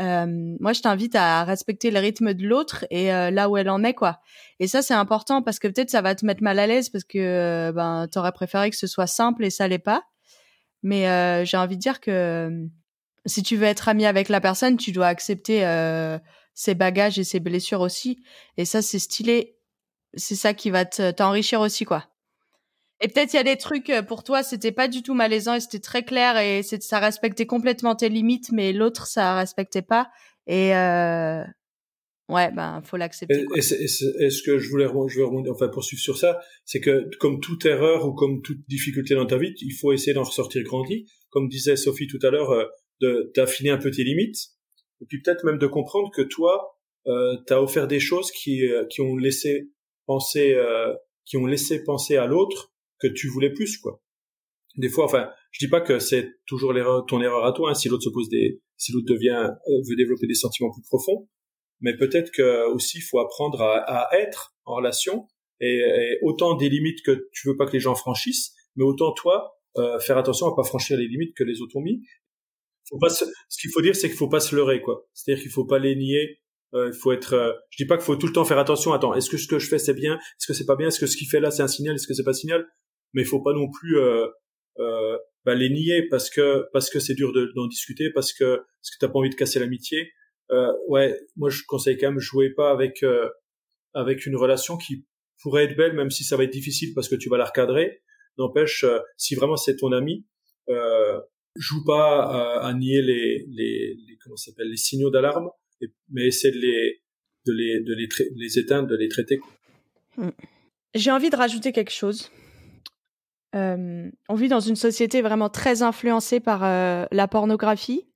Euh, 0.00 0.56
moi, 0.60 0.72
je 0.72 0.80
t'invite 0.80 1.14
à 1.14 1.44
respecter 1.44 1.90
le 1.90 2.00
rythme 2.00 2.34
de 2.34 2.46
l'autre 2.46 2.86
et 2.90 3.12
euh, 3.12 3.30
là 3.30 3.48
où 3.48 3.56
elle 3.56 3.68
en 3.68 3.84
est, 3.84 3.94
quoi. 3.94 4.20
Et 4.58 4.66
ça, 4.66 4.82
c'est 4.82 4.94
important 4.94 5.42
parce 5.42 5.58
que 5.58 5.68
peut-être 5.68 5.90
ça 5.90 6.00
va 6.00 6.14
te 6.14 6.24
mettre 6.24 6.42
mal 6.42 6.58
à 6.58 6.66
l'aise 6.66 6.88
parce 6.88 7.04
que 7.04 7.18
euh, 7.18 7.72
ben 7.72 8.08
t'aurais 8.10 8.32
préféré 8.32 8.70
que 8.70 8.76
ce 8.76 8.86
soit 8.86 9.06
simple 9.06 9.44
et 9.44 9.50
ça 9.50 9.68
l'est 9.68 9.78
pas. 9.78 10.02
Mais 10.82 11.08
euh, 11.08 11.44
j'ai 11.44 11.56
envie 11.56 11.76
de 11.76 11.80
dire 11.80 12.00
que 12.00 12.50
si 13.26 13.42
tu 13.42 13.56
veux 13.56 13.66
être 13.66 13.88
ami 13.88 14.04
avec 14.06 14.28
la 14.28 14.40
personne, 14.40 14.76
tu 14.76 14.92
dois 14.92 15.06
accepter 15.06 15.64
ses 16.54 16.74
bagages 16.74 17.18
et 17.18 17.24
ses 17.24 17.40
blessures 17.40 17.80
aussi. 17.80 18.22
Et 18.56 18.64
ça, 18.64 18.82
c'est 18.82 18.98
stylé. 18.98 19.56
C'est 20.14 20.34
ça 20.34 20.54
qui 20.54 20.70
va 20.70 20.84
t'enrichir 20.84 21.60
aussi, 21.60 21.84
quoi. 21.84 22.08
Et 23.00 23.08
peut-être 23.08 23.32
il 23.32 23.36
y 23.36 23.40
a 23.40 23.44
des 23.44 23.56
trucs 23.56 23.92
pour 24.06 24.22
toi, 24.22 24.44
c'était 24.44 24.70
pas 24.70 24.86
du 24.86 25.02
tout 25.02 25.14
malaisant 25.14 25.54
et 25.54 25.60
c'était 25.60 25.80
très 25.80 26.04
clair 26.04 26.38
et 26.38 26.62
ça 26.62 27.00
respectait 27.00 27.46
complètement 27.46 27.96
tes 27.96 28.08
limites, 28.08 28.52
mais 28.52 28.72
l'autre 28.72 29.06
ça 29.06 29.34
respectait 29.34 29.82
pas. 29.82 30.10
Et 30.46 30.72
ouais, 32.32 32.50
ben 32.52 32.82
faut 32.84 32.96
l'accepter. 32.96 33.44
Et, 33.54 33.62
ce 33.62 34.42
que 34.42 34.58
je 34.58 34.68
voulais 34.68 34.86
je 35.08 35.20
veux 35.20 35.50
enfin 35.50 35.68
poursuivre 35.68 36.02
sur 36.02 36.16
ça, 36.16 36.40
c'est 36.64 36.80
que 36.80 37.08
comme 37.18 37.40
toute 37.40 37.64
erreur 37.66 38.06
ou 38.06 38.12
comme 38.12 38.42
toute 38.42 38.58
difficulté 38.68 39.14
dans 39.14 39.26
ta 39.26 39.38
vie, 39.38 39.54
il 39.60 39.72
faut 39.72 39.92
essayer 39.92 40.14
d'en 40.14 40.24
ressortir 40.24 40.62
grandi. 40.62 41.06
Comme 41.30 41.48
disait 41.48 41.76
Sophie 41.76 42.06
tout 42.06 42.18
à 42.22 42.30
l'heure, 42.30 42.50
euh, 42.50 42.64
de 43.00 43.32
d'affiner 43.34 43.70
un 43.70 43.78
peu 43.78 43.90
tes 43.90 44.04
limites 44.04 44.50
et 45.00 45.06
puis 45.06 45.20
peut-être 45.22 45.44
même 45.44 45.58
de 45.58 45.66
comprendre 45.66 46.10
que 46.14 46.22
toi, 46.22 46.78
euh, 47.06 47.36
tu 47.46 47.52
as 47.52 47.62
offert 47.62 47.88
des 47.88 48.00
choses 48.00 48.30
qui 48.30 48.66
euh, 48.66 48.84
qui 48.86 49.00
ont 49.00 49.16
laissé 49.16 49.70
penser 50.06 50.56
qui 51.24 51.36
ont 51.36 51.46
laissé 51.46 51.84
penser 51.84 52.16
à 52.16 52.26
l'autre 52.26 52.72
que 52.98 53.08
tu 53.08 53.28
voulais 53.28 53.52
plus, 53.52 53.78
quoi. 53.78 54.02
Des 54.76 54.88
fois, 54.88 55.04
enfin, 55.04 55.28
je 55.50 55.64
dis 55.64 55.68
pas 55.68 55.80
que 55.80 55.98
c'est 55.98 56.30
toujours 56.46 56.72
l'erreur, 56.72 57.04
ton 57.06 57.20
erreur 57.20 57.44
à 57.44 57.52
toi, 57.52 57.70
hein, 57.70 57.74
si 57.74 57.88
l'autre 57.88 58.04
se 58.04 58.08
pose 58.08 58.28
des, 58.28 58.62
si 58.78 58.92
l'autre 58.92 59.06
devient, 59.06 59.50
euh, 59.68 59.82
veut 59.88 59.96
développer 59.96 60.26
des 60.26 60.34
sentiments 60.34 60.70
plus 60.70 60.82
profonds, 60.82 61.28
mais 61.82 61.96
peut-être 61.96 62.30
que 62.30 62.66
aussi 62.72 62.98
il 62.98 63.02
faut 63.02 63.18
apprendre 63.18 63.60
à, 63.60 63.78
à 63.78 64.16
être 64.18 64.54
en 64.64 64.76
relation 64.76 65.26
et, 65.60 66.18
autant 66.22 66.54
des 66.54 66.68
limites 66.68 67.02
que 67.04 67.28
tu 67.32 67.48
veux 67.48 67.56
pas 67.56 67.66
que 67.66 67.72
les 67.72 67.80
gens 67.80 67.94
franchissent, 67.94 68.52
mais 68.76 68.84
autant 68.84 69.12
toi 69.12 69.58
euh, 69.76 69.98
faire 70.00 70.18
attention 70.18 70.46
à 70.46 70.56
pas 70.56 70.64
franchir 70.64 70.98
les 70.98 71.06
limites 71.06 71.36
que 71.36 71.44
les 71.44 71.60
autres 71.60 71.76
ont 71.76 71.82
mis. 71.82 72.02
Faut 72.88 72.98
pas 72.98 73.08
ce 73.08 73.24
qu'il 73.60 73.70
faut 73.70 73.80
dire, 73.80 73.94
c'est 73.94 74.08
qu'il 74.08 74.16
faut 74.16 74.28
pas 74.28 74.40
se 74.40 74.54
leurrer, 74.54 74.82
quoi. 74.82 75.06
C'est-à-dire 75.14 75.42
qu'il 75.42 75.52
faut 75.52 75.64
pas 75.64 75.78
les 75.78 75.96
nier. 75.96 76.40
Euh, 76.74 76.90
il 76.92 76.98
faut 76.98 77.12
être. 77.12 77.34
Euh, 77.34 77.52
je 77.70 77.82
dis 77.82 77.86
pas 77.86 77.96
qu'il 77.96 78.04
faut 78.04 78.16
tout 78.16 78.26
le 78.26 78.32
temps 78.32 78.44
faire 78.44 78.58
attention. 78.58 78.92
Attends, 78.92 79.14
est-ce 79.14 79.30
que 79.30 79.36
ce 79.36 79.46
que 79.46 79.58
je 79.58 79.68
fais 79.68 79.78
c'est 79.78 79.94
bien? 79.94 80.16
Est-ce 80.16 80.46
que 80.46 80.52
c'est 80.52 80.66
pas 80.66 80.76
bien? 80.76 80.88
Est-ce 80.88 80.98
que 80.98 81.06
ce 81.06 81.16
qu'il 81.16 81.28
fait 81.28 81.40
là 81.40 81.50
c'est 81.50 81.62
un 81.62 81.68
signal? 81.68 81.94
Est-ce 81.94 82.06
que 82.06 82.14
c'est 82.14 82.24
pas 82.24 82.30
un 82.30 82.34
signal? 82.34 82.66
Mais 83.14 83.22
il 83.22 83.24
faut 83.26 83.40
pas 83.40 83.52
non 83.52 83.70
plus 83.70 83.98
euh, 83.98 84.26
euh, 84.78 85.18
bah, 85.44 85.54
les 85.54 85.70
nier 85.70 86.08
parce 86.10 86.30
que 86.30 86.66
parce 86.72 86.90
que 86.90 86.98
c'est 86.98 87.14
dur 87.14 87.32
d'en 87.54 87.66
discuter, 87.66 88.10
parce 88.10 88.32
que 88.32 88.56
parce 88.56 88.90
que 88.90 88.96
t'as 89.00 89.08
pas 89.08 89.18
envie 89.18 89.30
de 89.30 89.34
casser 89.34 89.58
l'amitié. 89.60 90.10
Euh, 90.52 90.72
ouais, 90.88 91.18
moi 91.36 91.50
je 91.50 91.62
conseille 91.66 91.96
quand 91.96 92.10
même 92.10 92.20
jouer 92.20 92.50
pas 92.50 92.70
avec 92.70 93.02
euh, 93.02 93.28
avec 93.94 94.26
une 94.26 94.36
relation 94.36 94.76
qui 94.76 95.06
pourrait 95.40 95.64
être 95.64 95.76
belle, 95.76 95.94
même 95.94 96.10
si 96.10 96.24
ça 96.24 96.36
va 96.36 96.44
être 96.44 96.52
difficile 96.52 96.92
parce 96.94 97.08
que 97.08 97.14
tu 97.14 97.28
vas 97.28 97.38
la 97.38 97.46
recadrer. 97.46 98.02
N'empêche, 98.38 98.84
euh, 98.84 98.98
si 99.16 99.34
vraiment 99.34 99.56
c'est 99.56 99.76
ton 99.76 99.92
ami, 99.92 100.26
euh, 100.68 101.20
joue 101.56 101.84
pas 101.84 102.60
à, 102.60 102.72
nier 102.74 103.02
les, 103.02 103.46
les, 103.48 103.96
comment 104.22 104.36
s'appelle 104.36 104.68
les 104.68 104.76
signaux 104.76 105.10
d'alarme, 105.10 105.50
mais 106.10 106.26
essaie 106.26 106.50
de 106.50 106.58
les 106.58 107.02
de 107.46 107.52
les 107.52 107.80
de 107.80 107.94
les, 108.36 108.58
éteindre, 108.58 108.88
de 108.88 108.96
les 108.96 109.08
traiter. 109.08 109.40
Hmm. 110.16 110.30
J'ai 110.94 111.10
envie 111.10 111.30
de 111.30 111.36
rajouter 111.36 111.72
quelque 111.72 111.92
chose. 111.92 112.30
On 113.54 114.34
vit 114.34 114.48
dans 114.48 114.60
une 114.60 114.76
société 114.76 115.20
vraiment 115.20 115.50
très 115.50 115.82
influencée 115.82 116.40
par 116.40 116.60
la 116.62 117.28
pornographie. 117.28 118.06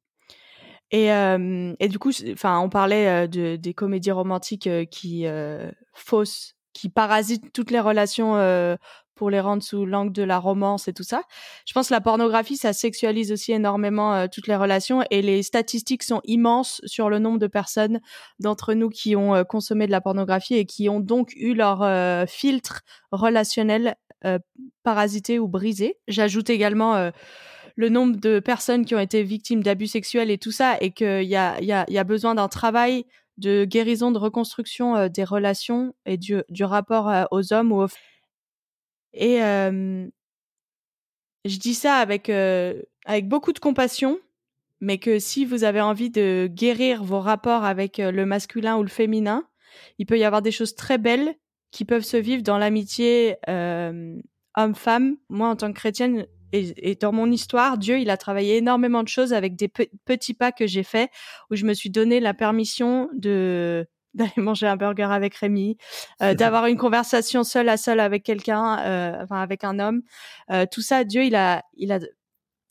Et, 0.90 1.12
euh, 1.12 1.75
et 1.81 1.88
du 1.88 1.99
coup, 1.99 2.11
enfin, 2.33 2.61
on 2.61 2.69
parlait 2.69 3.28
de, 3.28 3.57
des 3.57 3.75
comédies 3.75 4.12
romantiques 4.12 4.69
qui 4.90 5.26
faussent, 5.93 6.55
qui 6.73 6.88
parasitent 6.88 7.52
toutes 7.52 7.71
les 7.71 7.81
relations 7.81 8.37
pour 9.14 9.31
les 9.31 9.40
rendre 9.40 9.62
sous 9.62 9.87
l'angle 9.87 10.12
de 10.12 10.23
la 10.23 10.38
romance 10.38 10.88
et 10.88 10.93
tout 10.93 11.02
ça. 11.02 11.23
Je 11.66 11.73
pense 11.73 11.88
que 11.88 11.95
la 11.95 12.02
pornographie, 12.02 12.59
ça 12.59 12.75
sexualise 12.75 13.32
aussi 13.32 13.52
énormément 13.52 14.28
toutes 14.28 14.47
les 14.47 14.56
relations 14.56 15.02
et 15.11 15.23
les 15.23 15.43
statistiques 15.43 16.02
sont 16.02 16.21
immenses 16.25 16.82
sur 16.84 17.08
le 17.08 17.19
nombre 17.19 17.39
de 17.39 17.47
personnes 17.47 18.00
d'entre 18.41 18.75
nous 18.75 18.91
qui 18.91 19.17
ont 19.17 19.43
consommé 19.45 19.87
de 19.87 19.93
la 19.93 20.02
pornographie 20.02 20.54
et 20.54 20.67
qui 20.67 20.89
ont 20.91 21.00
donc 21.00 21.32
eu 21.34 21.54
leur 21.54 22.28
filtre 22.28 22.82
relationnel 23.11 23.97
euh, 24.25 24.39
parasité 24.82 25.39
ou 25.39 25.47
brisé. 25.47 25.99
J'ajoute 26.08 26.49
également 26.49 26.95
euh, 26.95 27.11
le 27.76 27.89
nombre 27.89 28.17
de 28.17 28.41
personnes 28.41 28.84
qui 28.84 28.95
ont 28.95 29.00
été 29.00 29.23
victimes 29.23 29.62
d'abus 29.62 29.86
sexuels 29.86 30.30
et 30.30 30.39
tout 30.39 30.50
ça, 30.50 30.76
et 30.80 30.91
qu'il 30.91 31.23
y 31.23 31.36
a, 31.36 31.60
y, 31.60 31.73
a, 31.73 31.84
y 31.89 31.99
a 31.99 32.04
besoin 32.04 32.34
d'un 32.34 32.49
travail 32.49 33.04
de 33.36 33.65
guérison, 33.65 34.10
de 34.10 34.19
reconstruction 34.19 34.97
euh, 34.97 35.08
des 35.08 35.25
relations 35.25 35.95
et 36.06 36.17
du, 36.17 36.43
du 36.49 36.65
rapport 36.65 37.12
aux 37.30 37.52
hommes 37.52 37.71
ou 37.71 37.82
aux 37.82 37.89
Et 39.12 39.39
je 41.45 41.58
dis 41.58 41.75
ça 41.75 41.97
avec, 41.97 42.28
avec 42.28 43.28
beaucoup 43.28 43.52
de 43.52 43.60
compassion, 43.60 44.19
mais 44.80 44.99
que 44.99 45.19
si 45.19 45.45
vous 45.45 45.65
avez 45.65 45.80
envie 45.80 46.10
de 46.10 46.49
guérir 46.50 47.04
vos 47.04 47.21
rapports 47.21 47.65
avec 47.65 47.99
le 47.99 48.26
masculin 48.26 48.76
ou 48.76 48.82
le 48.82 48.89
féminin, 48.89 49.45
il 49.99 50.06
peut 50.06 50.19
y 50.19 50.25
avoir 50.25 50.43
des 50.43 50.50
choses 50.50 50.75
très 50.75 50.99
belles 50.99 51.34
qui 51.71 51.84
peuvent 51.84 52.04
se 52.04 52.17
vivre 52.17 52.43
dans 52.43 52.58
l'amitié 52.58 53.36
euh, 53.49 54.17
homme-femme. 54.56 55.17
Moi, 55.28 55.49
en 55.49 55.56
tant 55.56 55.73
que 55.73 55.78
chrétienne, 55.78 56.26
et, 56.76 56.95
dans 56.95 57.12
mon 57.12 57.30
histoire, 57.30 57.78
Dieu, 57.78 57.99
il 57.99 58.10
a 58.10 58.16
travaillé 58.16 58.56
énormément 58.56 59.02
de 59.02 59.08
choses 59.08 59.32
avec 59.32 59.56
des 59.56 59.69
petits 59.69 60.34
pas 60.34 60.52
que 60.52 60.66
j'ai 60.66 60.82
faits, 60.82 61.10
où 61.50 61.56
je 61.56 61.64
me 61.64 61.75
suis 61.75 61.90
donné 61.90 62.21
la 62.21 62.34
permission 62.34 63.08
de 63.14 63.86
d'aller 64.16 64.32
manger 64.38 64.66
un 64.66 64.76
burger 64.76 65.08
avec 65.10 65.34
Rémi, 65.34 65.76
euh, 66.23 66.32
d'avoir 66.32 66.66
une 66.66 66.78
conversation 66.78 67.45
seule 67.45 67.69
à 67.69 67.76
seule 67.76 68.00
avec 68.00 68.23
quelqu'un, 68.23 68.78
euh, 68.78 69.23
enfin 69.23 69.42
avec 69.42 69.62
un 69.62 69.78
homme. 69.78 70.00
Euh, 70.50 70.64
tout 70.71 70.80
ça, 70.80 71.04
Dieu, 71.04 71.25
il 71.25 71.34
a, 71.34 71.62
il 71.75 71.92
a 71.92 71.99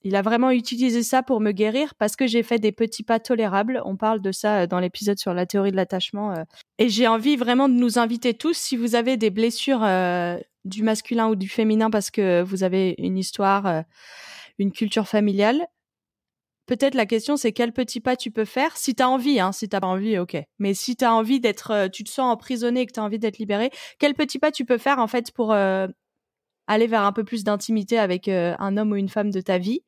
il 0.05 0.15
a 0.15 0.21
vraiment 0.21 0.51
utilisé 0.51 1.01
ça 1.01 1.23
pour 1.23 1.41
me 1.41 1.51
guérir 1.51 1.95
parce 1.95 2.15
que 2.15 2.27
j'ai 2.27 2.43
fait 2.43 2.59
des 2.59 2.71
petits 2.71 3.01
pas 3.01 3.19
tolérables. 3.19 3.81
On 3.85 3.97
parle 3.97 4.21
de 4.21 4.31
ça 4.31 4.61
euh, 4.61 4.67
dans 4.67 4.79
l'épisode 4.79 5.17
sur 5.17 5.33
la 5.33 5.47
théorie 5.47 5.71
de 5.71 5.75
l'attachement. 5.75 6.31
Euh. 6.31 6.43
Et 6.77 6.89
j'ai 6.89 7.07
envie 7.07 7.35
vraiment 7.35 7.67
de 7.67 7.73
nous 7.73 7.97
inviter 7.97 8.35
tous, 8.35 8.55
si 8.55 8.77
vous 8.77 8.93
avez 8.93 9.17
des 9.17 9.31
blessures 9.31 9.83
euh, 9.83 10.37
du 10.63 10.83
masculin 10.83 11.27
ou 11.27 11.35
du 11.35 11.49
féminin 11.49 11.89
parce 11.89 12.11
que 12.11 12.43
vous 12.43 12.63
avez 12.63 12.93
une 12.99 13.17
histoire, 13.17 13.83
une 14.59 14.71
culture 14.71 15.07
familiale, 15.07 15.65
peut-être 16.67 16.93
la 16.93 17.07
question 17.07 17.35
c'est 17.35 17.51
quel 17.51 17.73
petit 17.73 17.99
pas 17.99 18.15
tu 18.15 18.29
peux 18.29 18.45
faire 18.45 18.77
si 18.77 18.93
tu 18.95 19.03
as 19.03 19.09
envie 19.09 19.39
hein 19.39 19.51
si 19.51 19.69
t'as 19.69 19.79
pas 19.79 19.85
envie 19.85 20.17
ok 20.17 20.35
mais 20.57 20.73
si 20.73 20.95
tu 20.95 21.05
envie 21.05 21.39
d'être 21.39 21.89
tu 21.93 22.03
te 22.03 22.09
sens 22.09 22.33
emprisonné 22.33 22.81
et 22.81 22.85
que 22.87 22.93
tu 22.93 22.99
as 22.99 23.03
envie 23.03 23.19
d'être 23.19 23.37
libéré 23.37 23.69
quel 23.99 24.15
petit 24.15 24.39
pas 24.39 24.51
tu 24.51 24.65
peux 24.65 24.79
faire 24.79 24.97
en 24.97 25.05
fait 25.05 25.31
pour 25.31 25.53
aller 26.67 26.87
vers 26.87 27.03
un 27.03 27.11
peu 27.11 27.23
plus 27.23 27.43
d'intimité 27.43 27.97
avec 27.97 28.27
euh, 28.27 28.55
un 28.59 28.77
homme 28.77 28.91
ou 28.91 28.95
une 28.95 29.09
femme 29.09 29.31
de 29.31 29.41
ta 29.41 29.57
vie. 29.57 29.81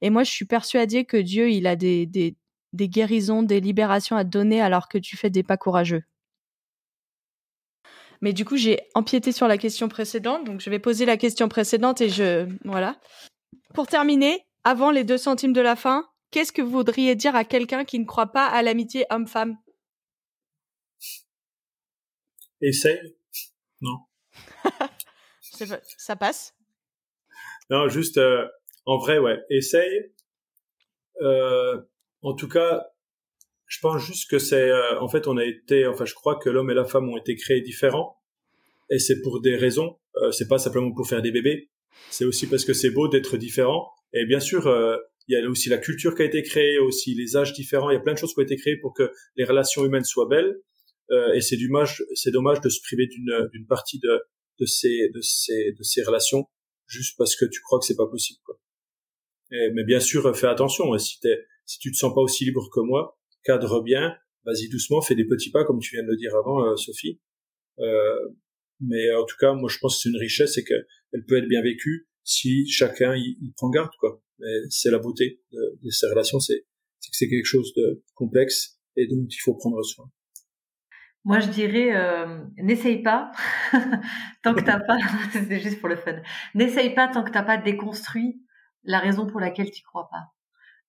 Et 0.00 0.10
moi, 0.10 0.24
je 0.24 0.30
suis 0.30 0.44
persuadée 0.44 1.04
que 1.04 1.16
Dieu, 1.16 1.50
il 1.50 1.66
a 1.66 1.76
des, 1.76 2.06
des, 2.06 2.36
des 2.72 2.88
guérisons, 2.88 3.42
des 3.42 3.60
libérations 3.60 4.16
à 4.16 4.24
te 4.24 4.30
donner 4.30 4.60
alors 4.60 4.88
que 4.88 4.98
tu 4.98 5.16
fais 5.16 5.30
des 5.30 5.42
pas 5.42 5.56
courageux. 5.56 6.02
Mais 8.20 8.32
du 8.32 8.44
coup, 8.44 8.56
j'ai 8.56 8.80
empiété 8.94 9.32
sur 9.32 9.46
la 9.46 9.58
question 9.58 9.88
précédente, 9.88 10.44
donc 10.44 10.60
je 10.60 10.70
vais 10.70 10.80
poser 10.80 11.04
la 11.04 11.16
question 11.16 11.48
précédente 11.48 12.00
et 12.00 12.08
je 12.08 12.48
voilà. 12.64 13.00
Pour 13.74 13.86
terminer, 13.86 14.44
avant 14.64 14.90
les 14.90 15.04
deux 15.04 15.18
centimes 15.18 15.52
de 15.52 15.60
la 15.60 15.76
fin, 15.76 16.08
qu'est-ce 16.30 16.52
que 16.52 16.62
vous 16.62 16.70
voudriez 16.70 17.14
dire 17.14 17.36
à 17.36 17.44
quelqu'un 17.44 17.84
qui 17.84 17.98
ne 17.98 18.04
croit 18.04 18.32
pas 18.32 18.46
à 18.46 18.62
l'amitié 18.62 19.06
homme-femme? 19.10 19.56
Essaye. 22.60 23.16
Non. 23.80 23.98
Ça 25.66 26.16
passe 26.16 26.54
Non, 27.70 27.88
juste 27.88 28.18
euh, 28.18 28.46
en 28.86 28.98
vrai, 28.98 29.18
ouais. 29.18 29.38
Essaye. 29.50 30.12
Euh, 31.20 31.80
en 32.22 32.34
tout 32.34 32.48
cas, 32.48 32.86
je 33.66 33.78
pense 33.80 34.02
juste 34.02 34.30
que 34.30 34.38
c'est, 34.38 34.70
euh, 34.70 35.00
en 35.00 35.08
fait, 35.08 35.26
on 35.26 35.36
a 35.36 35.44
été, 35.44 35.86
enfin, 35.86 36.04
je 36.04 36.14
crois 36.14 36.36
que 36.36 36.48
l'homme 36.48 36.70
et 36.70 36.74
la 36.74 36.84
femme 36.84 37.08
ont 37.08 37.16
été 37.16 37.36
créés 37.36 37.60
différents, 37.60 38.18
et 38.90 38.98
c'est 38.98 39.20
pour 39.20 39.40
des 39.40 39.56
raisons. 39.56 39.98
c'est 40.32 40.48
pas 40.48 40.58
simplement 40.58 40.92
pour 40.92 41.06
faire 41.06 41.22
des 41.22 41.30
bébés. 41.30 41.70
C'est 42.10 42.24
aussi 42.24 42.48
parce 42.48 42.64
que 42.64 42.72
c'est 42.72 42.90
beau 42.90 43.06
d'être 43.08 43.36
différent. 43.36 43.92
Et 44.12 44.24
bien 44.26 44.40
sûr, 44.40 44.66
il 45.28 45.38
y 45.38 45.40
a 45.40 45.48
aussi 45.48 45.68
la 45.68 45.78
culture 45.78 46.14
qui 46.16 46.22
a 46.22 46.24
été 46.24 46.42
créée, 46.42 46.78
aussi 46.78 47.14
les 47.14 47.36
âges 47.36 47.52
différents. 47.52 47.90
Il 47.90 47.94
y 47.94 47.96
a 47.96 48.00
plein 48.00 48.14
de 48.14 48.18
choses 48.18 48.34
qui 48.34 48.40
ont 48.40 48.42
été 48.42 48.56
créées 48.56 48.78
pour 48.78 48.94
que 48.94 49.12
les 49.36 49.44
relations 49.44 49.84
humaines 49.84 50.04
soient 50.04 50.26
belles. 50.28 50.56
et 51.34 51.40
c'est 51.40 51.56
dommage, 51.56 52.02
c'est 52.14 52.32
dommage 52.32 52.60
de 52.60 52.68
se 52.68 52.80
priver 52.80 53.06
d'une 53.06 53.48
d'une 53.52 53.66
partie 53.66 54.00
de 54.00 54.22
de 54.58 54.66
ces 54.66 55.10
de 55.14 55.20
ces 55.20 55.72
de 55.72 55.82
ces 55.82 56.02
relations 56.02 56.46
juste 56.86 57.16
parce 57.18 57.36
que 57.36 57.44
tu 57.44 57.60
crois 57.60 57.78
que 57.78 57.86
c'est 57.86 57.96
pas 57.96 58.06
possible 58.06 58.40
quoi. 58.44 58.58
Mais 59.50 59.84
bien 59.84 60.00
sûr 60.00 60.36
fais 60.36 60.46
attention 60.46 60.92
hein, 60.92 60.98
si 60.98 61.20
t'es 61.20 61.44
si 61.64 61.78
tu 61.78 61.90
te 61.90 61.96
sens 61.96 62.14
pas 62.14 62.20
aussi 62.20 62.44
libre 62.44 62.68
que 62.72 62.80
moi 62.80 63.18
cadre 63.44 63.82
bien 63.82 64.16
vas-y 64.44 64.68
doucement 64.68 65.00
fais 65.00 65.14
des 65.14 65.26
petits 65.26 65.50
pas 65.50 65.64
comme 65.64 65.80
tu 65.80 65.94
viens 65.94 66.04
de 66.04 66.08
le 66.10 66.16
dire 66.16 66.34
avant 66.36 66.64
euh, 66.64 66.76
Sophie 66.76 67.20
euh, 67.78 68.28
mais 68.80 69.12
en 69.14 69.24
tout 69.24 69.36
cas 69.38 69.54
moi 69.54 69.70
je 69.70 69.78
pense 69.78 69.96
que 69.96 70.02
c'est 70.02 70.08
une 70.10 70.20
richesse 70.20 70.58
et 70.58 70.64
que 70.64 70.74
elle 71.12 71.24
peut 71.24 71.38
être 71.38 71.48
bien 71.48 71.62
vécue 71.62 72.08
si 72.24 72.68
chacun 72.68 73.16
y, 73.16 73.52
prend 73.56 73.70
garde 73.70 73.90
quoi 73.98 74.22
c'est 74.68 74.90
la 74.90 74.98
beauté 74.98 75.40
de, 75.52 75.78
de 75.82 75.90
ces 75.90 76.06
relations 76.06 76.40
c'est 76.40 76.66
c'est 77.00 77.10
que 77.10 77.16
c'est 77.16 77.28
quelque 77.28 77.46
chose 77.46 77.72
de 77.74 78.02
complexe 78.14 78.78
et 78.96 79.06
dont 79.06 79.26
il 79.28 79.40
faut 79.40 79.54
prendre 79.54 79.82
soin. 79.82 80.10
Moi, 81.28 81.40
je 81.40 81.48
dirais, 81.48 81.94
euh, 81.94 82.42
n'essaye 82.56 83.02
pas 83.02 83.30
tant 84.42 84.54
que 84.54 84.62
t'as 84.62 84.80
pas. 84.80 84.96
c'est 85.30 85.60
juste 85.60 85.78
pour 85.78 85.90
le 85.90 85.96
fun. 85.96 86.14
N'essaye 86.54 86.94
pas 86.94 87.06
tant 87.06 87.22
que 87.22 87.30
t'as 87.30 87.42
pas 87.42 87.58
déconstruit 87.58 88.40
la 88.82 88.98
raison 88.98 89.26
pour 89.26 89.38
laquelle 89.38 89.70
tu 89.70 89.82
crois 89.82 90.08
pas. 90.10 90.32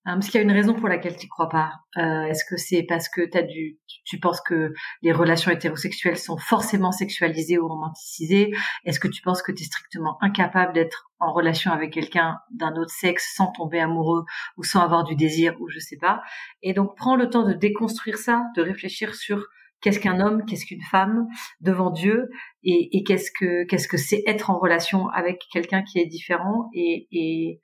Hein, 0.05 0.13
parce 0.13 0.27
qu'il 0.27 0.35
y 0.35 0.37
a 0.39 0.43
une 0.43 0.53
raison 0.53 0.75
pour 0.75 0.87
laquelle 0.87 1.17
tu 1.17 1.27
crois 1.27 1.49
pas. 1.49 1.73
Euh, 1.97 2.23
Est-ce 2.23 2.45
que 2.45 2.55
c'est 2.55 2.83
parce 2.83 3.09
que 3.09 3.19
t'as 3.29 3.41
du, 3.41 3.79
tu 4.05 4.17
penses 4.17 4.39
que 4.39 4.71
les 5.01 5.11
relations 5.11 5.51
hétérosexuelles 5.51 6.17
sont 6.17 6.37
forcément 6.37 6.93
sexualisées 6.93 7.59
ou 7.59 7.67
romanticisées? 7.67 8.53
Est-ce 8.85 9.01
que 9.01 9.09
tu 9.09 9.21
penses 9.21 9.41
que 9.41 9.51
tu 9.51 9.63
es 9.63 9.65
strictement 9.65 10.17
incapable 10.21 10.71
d'être 10.71 11.11
en 11.19 11.33
relation 11.33 11.73
avec 11.73 11.91
quelqu'un 11.91 12.39
d'un 12.49 12.77
autre 12.77 12.93
sexe 12.93 13.33
sans 13.35 13.51
tomber 13.51 13.81
amoureux 13.81 14.23
ou 14.55 14.63
sans 14.63 14.79
avoir 14.79 15.03
du 15.03 15.17
désir 15.17 15.59
ou 15.59 15.67
je 15.67 15.79
sais 15.79 15.97
pas? 15.97 16.21
Et 16.61 16.71
donc 16.71 16.95
prends 16.95 17.17
le 17.17 17.29
temps 17.29 17.43
de 17.43 17.51
déconstruire 17.51 18.17
ça, 18.17 18.45
de 18.55 18.61
réfléchir 18.61 19.15
sur 19.15 19.45
qu'est-ce 19.81 19.99
qu'un 19.99 20.19
homme, 20.19 20.45
qu'est-ce 20.45 20.65
qu'une 20.65 20.83
femme 20.83 21.27
devant 21.61 21.89
Dieu 21.89 22.29
et, 22.63 23.03
qu'est-ce 23.03 23.31
que 23.31 23.65
qu'est-ce 23.65 23.87
que 23.87 23.97
c'est 23.97 24.23
être 24.27 24.49
en 24.49 24.59
relation 24.59 25.07
avec 25.09 25.41
quelqu'un 25.51 25.83
qui 25.83 25.99
est 25.99 26.05
différent 26.05 26.69
et, 26.73 27.07
et 27.11 27.61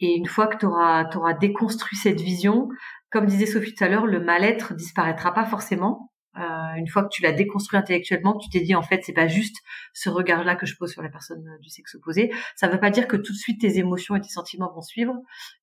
et 0.00 0.16
une 0.16 0.26
fois 0.26 0.48
que 0.48 0.58
tu 0.58 0.66
auras, 0.66 1.34
déconstruit 1.34 1.96
cette 1.96 2.20
vision, 2.20 2.68
comme 3.10 3.26
disait 3.26 3.46
Sophie 3.46 3.74
tout 3.74 3.84
à 3.84 3.88
l'heure, 3.88 4.06
le 4.06 4.20
mal-être 4.20 4.74
disparaîtra 4.74 5.32
pas 5.32 5.44
forcément. 5.44 6.10
Euh, 6.36 6.74
une 6.76 6.88
fois 6.88 7.04
que 7.04 7.10
tu 7.12 7.22
l'as 7.22 7.30
déconstruit 7.30 7.78
intellectuellement, 7.78 8.36
que 8.36 8.42
tu 8.42 8.50
t'es 8.50 8.60
dit 8.60 8.74
en 8.74 8.82
fait 8.82 9.04
c'est 9.04 9.12
pas 9.12 9.28
juste 9.28 9.54
ce 9.92 10.10
regard-là 10.10 10.56
que 10.56 10.66
je 10.66 10.76
pose 10.76 10.90
sur 10.90 11.00
la 11.00 11.08
personne 11.08 11.44
du 11.62 11.68
sexe 11.68 11.94
opposé, 11.94 12.32
ça 12.56 12.66
veut 12.66 12.80
pas 12.80 12.90
dire 12.90 13.06
que 13.06 13.16
tout 13.16 13.32
de 13.32 13.38
suite 13.38 13.60
tes 13.60 13.78
émotions 13.78 14.16
et 14.16 14.20
tes 14.20 14.30
sentiments 14.30 14.72
vont 14.74 14.82
suivre, 14.82 15.14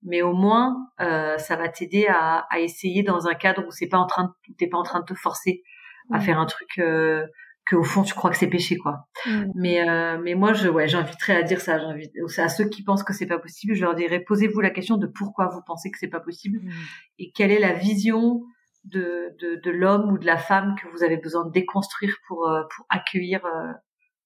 mais 0.02 0.22
au 0.22 0.32
moins 0.32 0.78
euh, 1.02 1.38
ça 1.38 1.58
va 1.58 1.68
t'aider 1.68 2.08
à, 2.08 2.48
essayer 2.58 3.04
dans 3.04 3.28
un 3.28 3.34
cadre 3.34 3.68
où 3.68 3.72
c'est 3.72 3.90
pas 3.90 3.98
en 3.98 4.08
train, 4.08 4.34
t'es 4.58 4.68
pas 4.68 4.78
en 4.78 4.84
train 4.84 5.02
de 5.02 5.06
te 5.06 5.14
forcer 5.14 5.62
à 6.12 6.18
mmh. 6.18 6.22
faire 6.22 6.40
un 6.40 6.46
truc 6.46 6.80
euh, 6.80 7.26
que 7.66 7.76
au 7.76 7.84
fond 7.84 8.04
tu 8.04 8.14
crois 8.14 8.32
que 8.32 8.38
c'est 8.38 8.48
péché 8.48 8.78
quoi. 8.78 9.08
Mm. 9.26 9.44
Mais 9.56 9.88
euh, 9.88 10.20
mais 10.22 10.36
moi 10.36 10.54
je 10.54 10.68
ouais 10.68 10.88
j'inviterais 10.88 11.36
à 11.36 11.44
dire 11.44 11.62
ça, 11.62 11.80
j'invite 11.80 12.12
à 12.38 12.50
ceux 12.50 12.66
qui 12.66 12.84
pensent 12.84 13.04
que 13.04 13.14
c'est 13.14 13.28
pas 13.28 13.40
possible, 13.40 13.74
je 13.74 13.82
leur 13.82 13.96
dirais 13.96 14.20
posez-vous 14.20 14.62
la 14.62 14.70
question 14.70 14.98
de 14.98 15.08
pourquoi 15.08 15.48
vous 15.48 15.62
pensez 15.66 15.92
que 15.92 15.98
c'est 16.00 16.08
pas 16.08 16.20
possible 16.20 16.60
mm. 16.60 16.72
et 17.20 17.32
quelle 17.32 17.52
est 17.52 17.60
la 17.60 17.74
vision 17.74 18.44
de 18.86 19.30
de, 19.40 19.62
de 19.64 19.72
l'homme 19.72 20.12
ou 20.12 20.18
de 20.18 20.26
la 20.26 20.38
femme 20.38 20.76
que 20.82 20.88
vous 20.90 21.04
avez 21.04 21.18
besoin 21.18 21.46
de 21.46 21.52
déconstruire 21.52 22.16
pour 22.28 22.48
euh, 22.48 22.64
pour 22.76 22.86
accueillir 22.90 23.46
euh, 23.46 23.72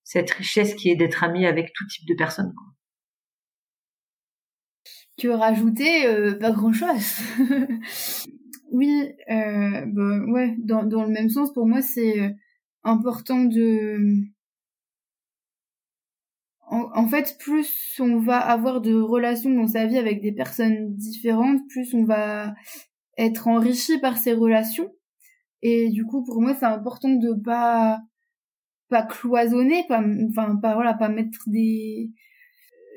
cette 0.03 0.31
richesse 0.31 0.75
qui 0.75 0.89
est 0.89 0.95
d'être 0.95 1.23
ami 1.23 1.45
avec 1.45 1.73
tout 1.73 1.85
type 1.87 2.07
de 2.07 2.15
personnes 2.15 2.53
quoi. 2.55 2.67
Tu 5.17 5.27
veux 5.27 5.35
rajouter 5.35 6.35
pas 6.41 6.51
grand 6.51 6.73
chose. 6.73 7.19
oui, 8.73 9.13
bah, 9.29 10.14
ouais, 10.35 10.55
dans, 10.59 10.83
dans 10.83 11.03
le 11.03 11.11
même 11.11 11.29
sens, 11.29 11.51
pour 11.53 11.65
moi, 11.65 11.81
c'est 11.81 12.35
important 12.83 13.45
de 13.45 13.97
en, 16.67 17.07
fait, 17.07 17.37
plus 17.39 17.99
on 17.99 18.19
va 18.19 18.39
avoir 18.39 18.81
de 18.81 18.95
relations 18.95 19.51
dans 19.51 19.67
sa 19.67 19.85
vie 19.85 19.97
avec 19.97 20.21
des 20.21 20.31
personnes 20.31 20.95
différentes, 20.95 21.61
plus 21.69 21.93
on 21.93 22.05
va 22.05 22.55
être 23.17 23.47
enrichi 23.47 23.99
par 23.99 24.17
ces 24.17 24.33
relations. 24.33 24.91
Et 25.61 25.89
du 25.89 26.05
coup, 26.05 26.23
pour 26.23 26.41
moi, 26.41 26.55
c'est 26.55 26.65
important 26.65 27.09
de 27.09 27.33
pas 27.33 28.01
pas 28.89 29.03
cloisonner, 29.03 29.83
pas 29.87 30.03
enfin 30.29 30.57
pas 30.57 30.75
voilà, 30.75 30.93
pas 30.95 31.09
mettre 31.09 31.43
des 31.47 32.11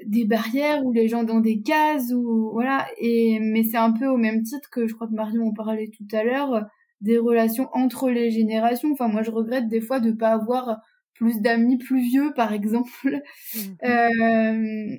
des 0.07 0.25
barrières 0.25 0.85
ou 0.85 0.93
les 0.93 1.09
gens 1.09 1.25
dans 1.25 1.41
des 1.41 1.63
cases 1.63 2.13
ou 2.13 2.51
voilà. 2.53 2.87
Et 2.99 3.39
mais 3.41 3.65
c'est 3.65 3.77
un 3.77 3.93
peu 3.93 4.07
au 4.09 4.17
même 4.17 4.43
titre 4.43 4.71
que 4.71 4.87
je 4.87 4.95
crois 4.95 5.09
que 5.09 5.15
Marion 5.15 5.49
en 5.49 5.53
parlait 5.53 5.91
tout 5.97 6.07
à 6.17 6.25
l'heure 6.25 6.67
des 7.01 7.19
relations 7.19 7.69
entre 7.73 8.11
les 8.11 8.31
générations. 8.31 8.93
Enfin, 8.93 9.09
moi, 9.09 9.23
je 9.23 9.31
regrette 9.31 9.69
des 9.69 9.81
fois 9.81 10.01
de 10.01 10.13
pas 10.13 10.31
avoir 10.31 10.81
plus 11.15 11.41
d'amis 11.41 11.79
plus 11.79 12.01
vieux, 12.01 12.33
par 12.35 12.53
exemple, 12.53 13.21
mmh. 13.55 13.59
euh, 13.85 14.97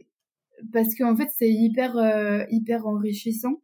parce 0.73 0.93
qu'en 0.95 1.15
fait, 1.15 1.29
c'est 1.35 1.49
hyper 1.49 1.97
euh, 1.97 2.43
hyper 2.49 2.85
enrichissant. 2.87 3.61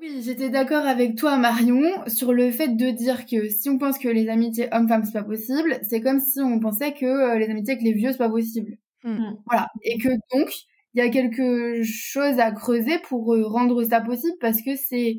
Oui, 0.00 0.20
j'étais 0.20 0.50
d'accord 0.50 0.84
avec 0.84 1.14
toi, 1.14 1.36
Marion, 1.36 1.80
sur 2.08 2.32
le 2.32 2.50
fait 2.50 2.76
de 2.76 2.90
dire 2.90 3.24
que 3.24 3.48
si 3.48 3.70
on 3.70 3.78
pense 3.78 3.98
que 3.98 4.08
les 4.08 4.28
amitiés 4.28 4.66
hommes-femmes 4.72 5.04
c'est 5.04 5.12
pas 5.12 5.22
possible, 5.22 5.78
c'est 5.82 6.00
comme 6.00 6.18
si 6.18 6.40
on 6.40 6.58
pensait 6.58 6.92
que 6.92 7.06
euh, 7.06 7.38
les 7.38 7.48
amitiés 7.48 7.74
avec 7.74 7.84
les 7.84 7.92
vieux 7.92 8.10
c'est 8.10 8.18
pas 8.18 8.28
possible. 8.28 8.78
Mmh. 9.04 9.34
Voilà, 9.46 9.68
et 9.82 9.98
que 9.98 10.08
donc 10.34 10.52
il 10.94 10.98
y 10.98 11.00
a 11.02 11.08
quelque 11.08 11.82
chose 11.84 12.40
à 12.40 12.50
creuser 12.50 12.98
pour 13.08 13.26
rendre 13.26 13.84
ça 13.84 14.00
possible 14.00 14.36
parce 14.40 14.60
que 14.62 14.74
c'est 14.74 15.18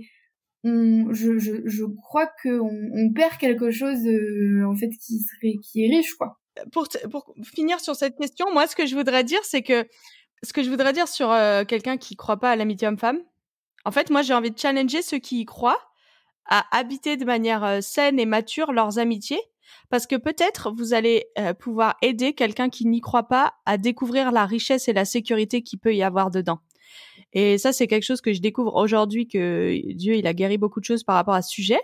je, 0.63 1.37
je, 1.39 1.53
je 1.65 1.83
crois 1.83 2.27
qu'on 2.41 2.89
on 2.93 3.13
perd 3.13 3.37
quelque 3.37 3.71
chose 3.71 4.05
euh, 4.05 4.63
en 4.65 4.75
fait 4.75 4.89
qui 4.89 5.19
serait 5.19 5.57
qui 5.61 5.85
est 5.85 5.89
riche 5.89 6.15
quoi. 6.15 6.39
Pour, 6.71 6.87
pour 7.09 7.33
finir 7.43 7.79
sur 7.79 7.95
cette 7.95 8.17
question, 8.17 8.45
moi 8.53 8.67
ce 8.67 8.75
que 8.75 8.85
je 8.85 8.95
voudrais 8.95 9.23
dire 9.23 9.43
c'est 9.43 9.61
que 9.61 9.87
ce 10.43 10.53
que 10.53 10.63
je 10.63 10.69
voudrais 10.69 10.93
dire 10.93 11.07
sur 11.07 11.31
euh, 11.31 11.63
quelqu'un 11.65 11.97
qui 11.97 12.15
croit 12.15 12.39
pas 12.39 12.51
à 12.51 12.55
l'amitié 12.55 12.87
homme-femme, 12.87 13.19
en 13.85 13.91
fait 13.91 14.09
moi 14.09 14.21
j'ai 14.21 14.33
envie 14.33 14.51
de 14.51 14.59
challenger 14.59 15.01
ceux 15.01 15.17
qui 15.17 15.41
y 15.41 15.45
croient 15.45 15.81
à 16.45 16.65
habiter 16.77 17.17
de 17.17 17.25
manière 17.25 17.63
euh, 17.63 17.81
saine 17.81 18.19
et 18.19 18.25
mature 18.25 18.71
leurs 18.71 18.99
amitiés 18.99 19.41
parce 19.89 20.07
que 20.07 20.15
peut-être 20.15 20.71
vous 20.71 20.93
allez 20.93 21.25
pouvoir 21.59 21.97
aider 22.01 22.33
quelqu'un 22.33 22.69
qui 22.69 22.85
n'y 22.85 23.01
croit 23.01 23.27
pas 23.27 23.53
à 23.65 23.77
découvrir 23.77 24.31
la 24.31 24.45
richesse 24.45 24.87
et 24.87 24.93
la 24.93 25.05
sécurité 25.05 25.61
qu'il 25.61 25.79
peut 25.79 25.95
y 25.95 26.03
avoir 26.03 26.31
dedans. 26.31 26.59
Et 27.33 27.57
ça, 27.57 27.73
c'est 27.73 27.87
quelque 27.87 28.03
chose 28.03 28.21
que 28.21 28.31
je 28.31 28.41
découvre 28.41 28.75
aujourd'hui 28.75 29.27
que 29.27 29.75
Dieu, 29.93 30.15
il 30.15 30.27
a 30.27 30.33
guéri 30.33 30.57
beaucoup 30.57 30.79
de 30.79 30.85
choses 30.85 31.03
par 31.03 31.15
rapport 31.15 31.33
à 31.33 31.41
ce 31.41 31.49
sujet. 31.49 31.79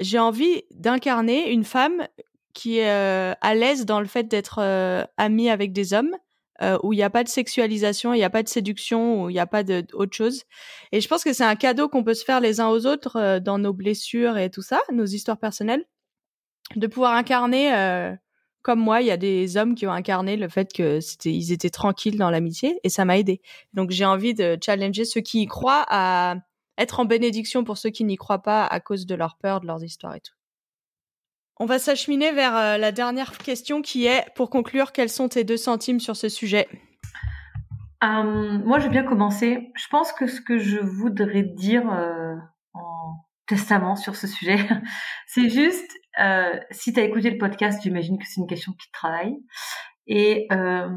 J'ai 0.00 0.18
envie 0.18 0.62
d'incarner 0.70 1.50
une 1.50 1.64
femme 1.64 2.06
qui 2.52 2.78
est 2.78 2.90
euh, 2.90 3.34
à 3.40 3.54
l'aise 3.54 3.86
dans 3.86 4.00
le 4.00 4.06
fait 4.06 4.24
d'être 4.24 4.60
euh, 4.60 5.04
amie 5.16 5.50
avec 5.50 5.72
des 5.72 5.94
hommes, 5.94 6.14
euh, 6.62 6.78
où 6.82 6.92
il 6.92 6.96
n'y 6.96 7.02
a 7.02 7.10
pas 7.10 7.24
de 7.24 7.28
sexualisation, 7.28 8.14
il 8.14 8.18
n'y 8.18 8.24
a 8.24 8.30
pas 8.30 8.42
de 8.42 8.48
séduction, 8.48 9.24
où 9.24 9.30
il 9.30 9.34
n'y 9.34 9.38
a 9.38 9.46
pas 9.46 9.62
d'autre 9.62 10.14
chose. 10.14 10.44
Et 10.92 11.00
je 11.00 11.08
pense 11.08 11.24
que 11.24 11.32
c'est 11.32 11.44
un 11.44 11.56
cadeau 11.56 11.88
qu'on 11.88 12.04
peut 12.04 12.14
se 12.14 12.24
faire 12.24 12.40
les 12.40 12.60
uns 12.60 12.68
aux 12.68 12.86
autres 12.86 13.38
dans 13.40 13.58
nos 13.58 13.72
blessures 13.72 14.38
et 14.38 14.50
tout 14.50 14.62
ça, 14.62 14.80
nos 14.90 15.04
histoires 15.04 15.38
personnelles, 15.38 15.84
de 16.76 16.86
pouvoir 16.86 17.12
incarner 17.12 17.70
comme 18.66 18.80
moi, 18.80 19.00
il 19.00 19.06
y 19.06 19.12
a 19.12 19.16
des 19.16 19.56
hommes 19.56 19.76
qui 19.76 19.86
ont 19.86 19.92
incarné 19.92 20.36
le 20.36 20.48
fait 20.48 20.72
que 20.72 20.98
c'était, 20.98 21.30
ils 21.30 21.52
étaient 21.52 21.70
tranquilles 21.70 22.18
dans 22.18 22.30
l'amitié 22.30 22.80
et 22.82 22.88
ça 22.88 23.04
m'a 23.04 23.16
aidé. 23.16 23.40
Donc 23.74 23.92
j'ai 23.92 24.04
envie 24.04 24.34
de 24.34 24.58
challenger 24.60 25.04
ceux 25.04 25.20
qui 25.20 25.42
y 25.42 25.46
croient 25.46 25.84
à 25.88 26.34
être 26.76 26.98
en 26.98 27.04
bénédiction 27.04 27.62
pour 27.62 27.78
ceux 27.78 27.90
qui 27.90 28.02
n'y 28.02 28.16
croient 28.16 28.42
pas 28.42 28.66
à 28.66 28.80
cause 28.80 29.06
de 29.06 29.14
leur 29.14 29.36
peur, 29.36 29.60
de 29.60 29.68
leurs 29.68 29.84
histoires 29.84 30.16
et 30.16 30.20
tout. 30.20 30.34
On 31.60 31.66
va 31.66 31.78
s'acheminer 31.78 32.32
vers 32.32 32.56
euh, 32.56 32.76
la 32.76 32.90
dernière 32.90 33.38
question 33.38 33.82
qui 33.82 34.06
est, 34.06 34.26
pour 34.34 34.50
conclure, 34.50 34.90
quels 34.90 35.10
sont 35.10 35.28
tes 35.28 35.44
deux 35.44 35.56
centimes 35.56 36.00
sur 36.00 36.16
ce 36.16 36.28
sujet? 36.28 36.66
Euh, 38.02 38.58
Moi, 38.64 38.80
je 38.80 38.86
vais 38.86 38.90
bien 38.90 39.04
commencer. 39.04 39.70
Je 39.76 39.86
pense 39.92 40.12
que 40.12 40.26
ce 40.26 40.40
que 40.40 40.58
je 40.58 40.80
voudrais 40.80 41.44
dire 41.44 41.88
euh, 41.88 42.34
en 42.74 43.14
testament 43.46 43.94
sur 43.94 44.16
ce 44.16 44.26
sujet, 44.26 44.58
c'est 45.28 45.50
juste 45.50 45.92
euh, 46.20 46.58
si 46.70 46.92
tu 46.92 47.00
as 47.00 47.04
écouté 47.04 47.30
le 47.30 47.38
podcast, 47.38 47.82
j'imagine 47.82 48.18
que 48.18 48.24
c'est 48.26 48.40
une 48.40 48.46
question 48.46 48.72
qui 48.72 48.86
te 48.88 48.92
travaille. 48.92 49.36
Et 50.08 50.46
euh, 50.52 50.88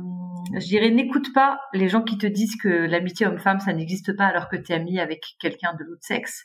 je 0.54 0.66
dirais, 0.66 0.92
n'écoute 0.92 1.34
pas 1.34 1.60
les 1.74 1.90
gens 1.90 2.04
qui 2.04 2.18
te 2.18 2.28
disent 2.28 2.56
que 2.62 2.70
l'amitié 2.70 3.26
homme-femme, 3.26 3.60
ça 3.60 3.74
n'existe 3.74 4.16
pas 4.16 4.26
alors 4.26 4.50
que 4.50 4.56
tu 4.56 4.72
es 4.72 4.76
ami 4.76 5.00
avec 5.00 5.24
quelqu'un 5.40 5.74
de 5.74 5.84
l'autre 5.84 6.04
sexe. 6.04 6.44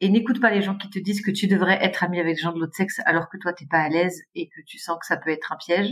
Et 0.00 0.10
n'écoute 0.10 0.40
pas 0.40 0.50
les 0.50 0.60
gens 0.60 0.76
qui 0.76 0.90
te 0.90 0.98
disent 0.98 1.22
que 1.22 1.30
tu 1.30 1.46
devrais 1.46 1.82
être 1.82 2.04
ami 2.04 2.20
avec 2.20 2.36
des 2.36 2.42
gens 2.42 2.52
de 2.52 2.60
l'autre 2.60 2.74
sexe 2.74 3.00
alors 3.06 3.28
que 3.30 3.38
toi, 3.38 3.52
t'es 3.54 3.66
pas 3.66 3.80
à 3.80 3.88
l'aise 3.88 4.22
et 4.34 4.48
que 4.48 4.60
tu 4.66 4.78
sens 4.78 4.98
que 5.00 5.06
ça 5.06 5.16
peut 5.16 5.30
être 5.30 5.52
un 5.52 5.56
piège. 5.56 5.90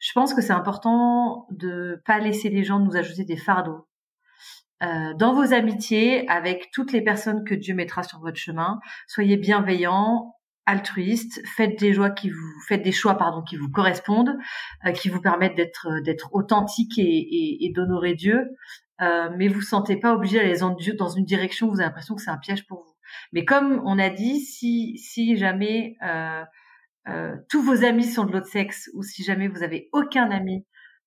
Je 0.00 0.12
pense 0.14 0.32
que 0.32 0.40
c'est 0.40 0.52
important 0.52 1.46
de 1.50 2.02
pas 2.06 2.18
laisser 2.18 2.48
les 2.48 2.64
gens 2.64 2.80
nous 2.80 2.96
ajouter 2.96 3.24
des 3.24 3.36
fardeaux. 3.36 3.86
Euh, 4.82 5.14
dans 5.14 5.32
vos 5.32 5.52
amitiés, 5.52 6.28
avec 6.28 6.70
toutes 6.72 6.92
les 6.92 7.02
personnes 7.02 7.44
que 7.44 7.54
Dieu 7.54 7.74
mettra 7.74 8.02
sur 8.02 8.18
votre 8.18 8.38
chemin, 8.38 8.80
soyez 9.06 9.36
bienveillants, 9.36 10.34
altruiste, 10.66 11.40
faites 11.46 11.78
des 11.78 11.94
choix 11.94 12.10
qui 12.10 12.30
vous 12.30 12.60
faites 12.68 12.82
des 12.82 12.92
choix 12.92 13.16
pardon 13.16 13.42
qui 13.42 13.56
vous 13.56 13.70
correspondent, 13.70 14.36
euh, 14.86 14.92
qui 14.92 15.08
vous 15.08 15.20
permettent 15.20 15.56
d'être 15.56 15.88
euh, 15.88 16.00
d'être 16.02 16.34
authentique 16.34 16.98
et, 16.98 17.72
d'honorer 17.74 18.14
Dieu, 18.14 18.50
euh, 19.00 19.30
mais 19.36 19.48
vous 19.48 19.60
sentez 19.60 19.96
pas 19.96 20.14
obligé 20.14 20.38
d'aller 20.38 20.58
dans 20.98 21.08
une 21.08 21.24
direction 21.24 21.66
où 21.66 21.70
vous 21.70 21.80
avez 21.80 21.86
l'impression 21.86 22.14
que 22.14 22.22
c'est 22.22 22.30
un 22.30 22.38
piège 22.38 22.66
pour 22.66 22.84
vous. 22.84 22.94
Mais 23.32 23.44
comme 23.44 23.82
on 23.84 23.98
a 23.98 24.10
dit, 24.10 24.40
si 24.40 24.98
si 24.98 25.36
jamais 25.36 25.96
tous 27.48 27.62
vos 27.62 27.84
amis 27.84 28.04
sont 28.04 28.24
de 28.24 28.32
l'autre 28.32 28.46
sexe 28.46 28.88
ou 28.94 29.02
si 29.02 29.24
jamais 29.24 29.48
vous 29.48 29.62
avez 29.62 29.88
aucun 29.92 30.30
ami 30.30 30.64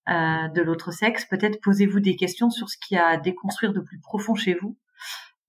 de 0.08 0.62
l'autre 0.62 0.92
sexe, 0.92 1.26
peut-être 1.26 1.60
posez-vous 1.62 2.00
des 2.00 2.16
questions 2.16 2.50
sur 2.50 2.70
ce 2.70 2.78
qui 2.78 2.96
a 2.98 3.08
à 3.08 3.18
déconstruire 3.18 3.74
de 3.74 3.80
plus 3.80 4.00
profond 4.00 4.36
chez 4.36 4.54
vous 4.56 4.78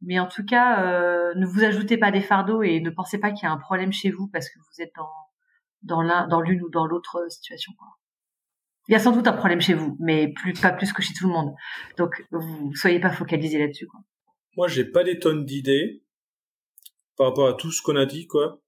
mais 0.03 0.19
en 0.19 0.27
tout 0.27 0.45
cas, 0.45 0.85
euh, 0.85 1.35
ne 1.35 1.47
vous 1.47 1.65
ajoutez 1.65 1.97
pas 1.99 2.11
des 2.11 2.21
fardeaux 2.21 2.63
et 2.63 2.81
ne 2.81 2.91
pensez 2.91 3.19
pas 3.19 3.31
qu'il 3.33 3.45
y 3.45 3.47
a 3.47 3.53
un 3.53 3.59
problème 3.59 3.93
chez 3.93 4.11
vous 4.11 4.29
parce 4.29 4.49
que 4.49 4.59
vous 4.59 4.83
êtes 4.83 4.93
dans 4.97 5.11
dans 5.83 6.03
l'un, 6.03 6.27
dans 6.27 6.41
l'une 6.41 6.63
ou 6.63 6.71
dans 6.71 6.87
l'autre 6.87 7.27
situation. 7.31 7.73
Quoi. 7.79 7.89
Il 8.89 8.93
y 8.93 8.95
a 8.95 8.99
sans 8.99 9.13
doute 9.13 9.27
un 9.27 9.33
problème 9.33 9.61
chez 9.61 9.75
vous, 9.75 9.97
mais 10.01 10.33
plus 10.33 10.53
pas 10.53 10.73
plus 10.73 10.93
que 10.93 11.03
chez 11.03 11.15
tout 11.15 11.27
le 11.27 11.33
monde. 11.33 11.55
Donc, 11.97 12.27
vous 12.31 12.75
soyez 12.75 13.01
pas 13.01 13.11
focalisés 13.11 13.59
là-dessus. 13.59 13.87
Quoi. 13.87 14.01
Moi, 14.57 14.69
j'ai 14.69 14.85
pas 14.85 15.05
des 15.05 15.19
tonnes 15.19 15.45
d'idées, 15.45 16.03
par 17.17 17.29
rapport 17.29 17.49
à 17.49 17.55
tout 17.55 17.73
ce 17.73 17.83
qu'on 17.83 17.97
a 17.97 18.07
dit, 18.07 18.27
quoi. 18.27 18.63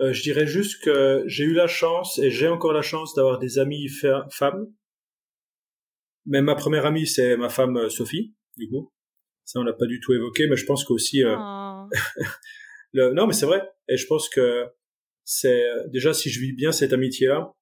Euh, 0.00 0.12
je 0.12 0.22
dirais 0.22 0.46
juste 0.46 0.82
que 0.82 1.24
j'ai 1.26 1.44
eu 1.44 1.52
la 1.52 1.66
chance 1.66 2.18
et 2.18 2.30
j'ai 2.30 2.48
encore 2.48 2.72
la 2.72 2.82
chance 2.82 3.14
d'avoir 3.14 3.38
des 3.38 3.58
amis 3.58 3.88
femmes. 4.30 4.72
Mais 6.24 6.40
ma 6.40 6.54
première 6.54 6.86
amie, 6.86 7.06
c'est 7.06 7.36
ma 7.36 7.48
femme 7.48 7.76
euh, 7.76 7.88
Sophie, 7.90 8.34
du 8.56 8.68
coup. 8.68 8.92
Ça, 9.50 9.58
on 9.58 9.64
l'a 9.64 9.72
pas 9.72 9.86
du 9.86 9.98
tout 9.98 10.12
évoqué, 10.12 10.46
mais 10.46 10.54
je 10.54 10.64
pense 10.64 10.84
qu'aussi... 10.84 11.24
Euh... 11.24 11.34
Oh. 11.36 11.88
le... 12.92 13.12
Non, 13.12 13.26
mais 13.26 13.32
c'est 13.32 13.46
vrai. 13.46 13.60
Et 13.88 13.96
je 13.96 14.06
pense 14.06 14.28
que 14.28 14.64
c'est 15.24 15.64
déjà 15.88 16.14
si 16.14 16.30
je 16.30 16.38
vis 16.38 16.52
bien 16.52 16.70
cette 16.70 16.92
amitié-là, 16.92 17.52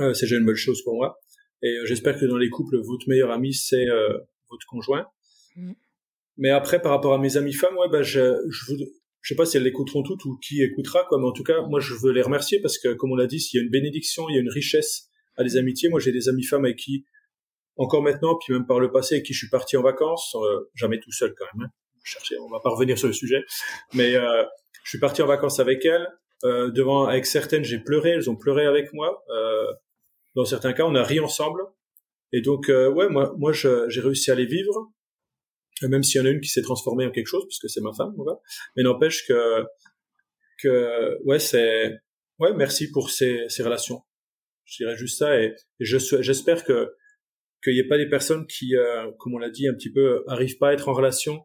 euh, 0.00 0.12
c'est 0.12 0.26
déjà 0.26 0.36
une 0.36 0.44
bonne 0.44 0.54
chose 0.54 0.82
pour 0.84 0.96
moi. 0.96 1.18
Et 1.62 1.78
euh, 1.78 1.86
j'espère 1.86 2.20
que 2.20 2.26
dans 2.26 2.36
les 2.36 2.50
couples, 2.50 2.76
votre 2.82 3.08
meilleur 3.08 3.30
ami, 3.30 3.54
c'est 3.54 3.86
votre 4.50 4.66
conjoint. 4.66 5.06
Mm. 5.56 5.72
Mais 6.36 6.50
après, 6.50 6.82
par 6.82 6.92
rapport 6.92 7.14
à 7.14 7.18
mes 7.18 7.38
amis 7.38 7.54
femmes, 7.54 7.78
ouais, 7.78 7.88
bah, 7.90 8.02
je, 8.02 8.34
je, 8.50 8.74
je 9.22 9.28
sais 9.28 9.34
pas 9.34 9.46
si 9.46 9.56
elles 9.56 9.62
l'écouteront 9.62 10.02
toutes 10.02 10.26
ou 10.26 10.38
qui 10.46 10.62
écoutera, 10.62 11.06
quoi, 11.08 11.18
mais 11.18 11.26
en 11.26 11.32
tout 11.32 11.42
cas, 11.42 11.62
moi, 11.70 11.80
je 11.80 11.94
veux 11.94 12.12
les 12.12 12.22
remercier 12.22 12.60
parce 12.60 12.76
que, 12.76 12.92
comme 12.92 13.12
on 13.12 13.16
l'a 13.16 13.26
dit, 13.26 13.40
s'il 13.40 13.58
y 13.58 13.62
a 13.62 13.64
une 13.64 13.70
bénédiction, 13.70 14.28
il 14.28 14.34
y 14.34 14.36
a 14.36 14.40
une 14.42 14.50
richesse 14.50 15.08
à 15.38 15.42
des 15.42 15.56
amitiés. 15.56 15.88
Moi, 15.88 16.00
j'ai 16.00 16.12
des 16.12 16.28
amis 16.28 16.44
femmes 16.44 16.66
avec 16.66 16.76
qui, 16.76 17.06
encore 17.78 18.02
maintenant, 18.02 18.36
puis 18.36 18.52
même 18.52 18.66
par 18.66 18.80
le 18.80 18.90
passé, 18.90 19.16
avec 19.16 19.26
qui 19.26 19.32
je 19.32 19.38
suis 19.38 19.48
parti 19.48 19.76
en 19.76 19.82
vacances, 19.82 20.36
euh, 20.36 20.70
jamais 20.74 21.00
tout 21.00 21.12
seul 21.12 21.34
quand 21.36 21.46
même. 21.54 21.66
Hein. 21.66 21.70
Chercher, 22.04 22.38
on 22.38 22.48
va 22.48 22.60
pas 22.60 22.70
revenir 22.70 22.98
sur 22.98 23.06
le 23.06 23.12
sujet, 23.12 23.44
mais 23.94 24.14
euh, 24.14 24.44
je 24.84 24.90
suis 24.90 24.98
parti 24.98 25.22
en 25.22 25.26
vacances 25.26 25.60
avec 25.60 25.84
elles. 25.84 26.08
Euh, 26.44 26.70
devant, 26.70 27.06
avec 27.06 27.26
certaines, 27.26 27.64
j'ai 27.64 27.78
pleuré, 27.78 28.10
elles 28.10 28.30
ont 28.30 28.36
pleuré 28.36 28.66
avec 28.66 28.92
moi. 28.92 29.24
Euh, 29.30 29.66
dans 30.34 30.44
certains 30.44 30.72
cas, 30.72 30.84
on 30.84 30.94
a 30.94 31.02
ri 31.02 31.20
ensemble. 31.20 31.62
Et 32.32 32.40
donc, 32.40 32.68
euh, 32.68 32.90
ouais, 32.90 33.08
moi, 33.08 33.34
moi, 33.38 33.52
j'ai 33.52 34.00
réussi 34.00 34.30
à 34.30 34.34
les 34.34 34.46
vivre 34.46 34.92
même 35.86 36.02
s'il 36.02 36.20
y 36.20 36.24
en 36.24 36.26
a 36.26 36.30
une 36.30 36.40
qui 36.40 36.48
s'est 36.48 36.62
transformée 36.62 37.06
en 37.06 37.10
quelque 37.10 37.26
chose, 37.26 37.44
puisque 37.46 37.68
c'est 37.68 37.80
ma 37.80 37.92
femme, 37.92 38.12
voilà. 38.16 38.40
mais 38.76 38.82
n'empêche 38.82 39.26
que, 39.26 39.64
que, 40.60 41.22
ouais, 41.24 41.38
c'est, 41.38 41.96
ouais, 42.40 42.52
merci 42.54 42.90
pour 42.90 43.10
ces, 43.10 43.44
ces 43.48 43.62
relations. 43.62 44.02
Je 44.64 44.82
dirais 44.82 44.96
juste 44.96 45.18
ça, 45.18 45.40
et, 45.40 45.54
j'espère 45.78 46.64
que, 46.64 46.92
qu'il 47.68 47.80
n'y 47.80 47.86
ait 47.86 47.88
pas 47.88 47.98
des 47.98 48.08
personnes 48.08 48.46
qui, 48.46 48.74
euh, 48.76 49.10
comme 49.18 49.34
on 49.34 49.38
l'a 49.38 49.50
dit 49.50 49.68
un 49.68 49.74
petit 49.74 49.92
peu, 49.92 50.24
arrivent 50.26 50.58
pas 50.58 50.70
à 50.70 50.72
être 50.72 50.88
en 50.88 50.94
relation, 50.94 51.44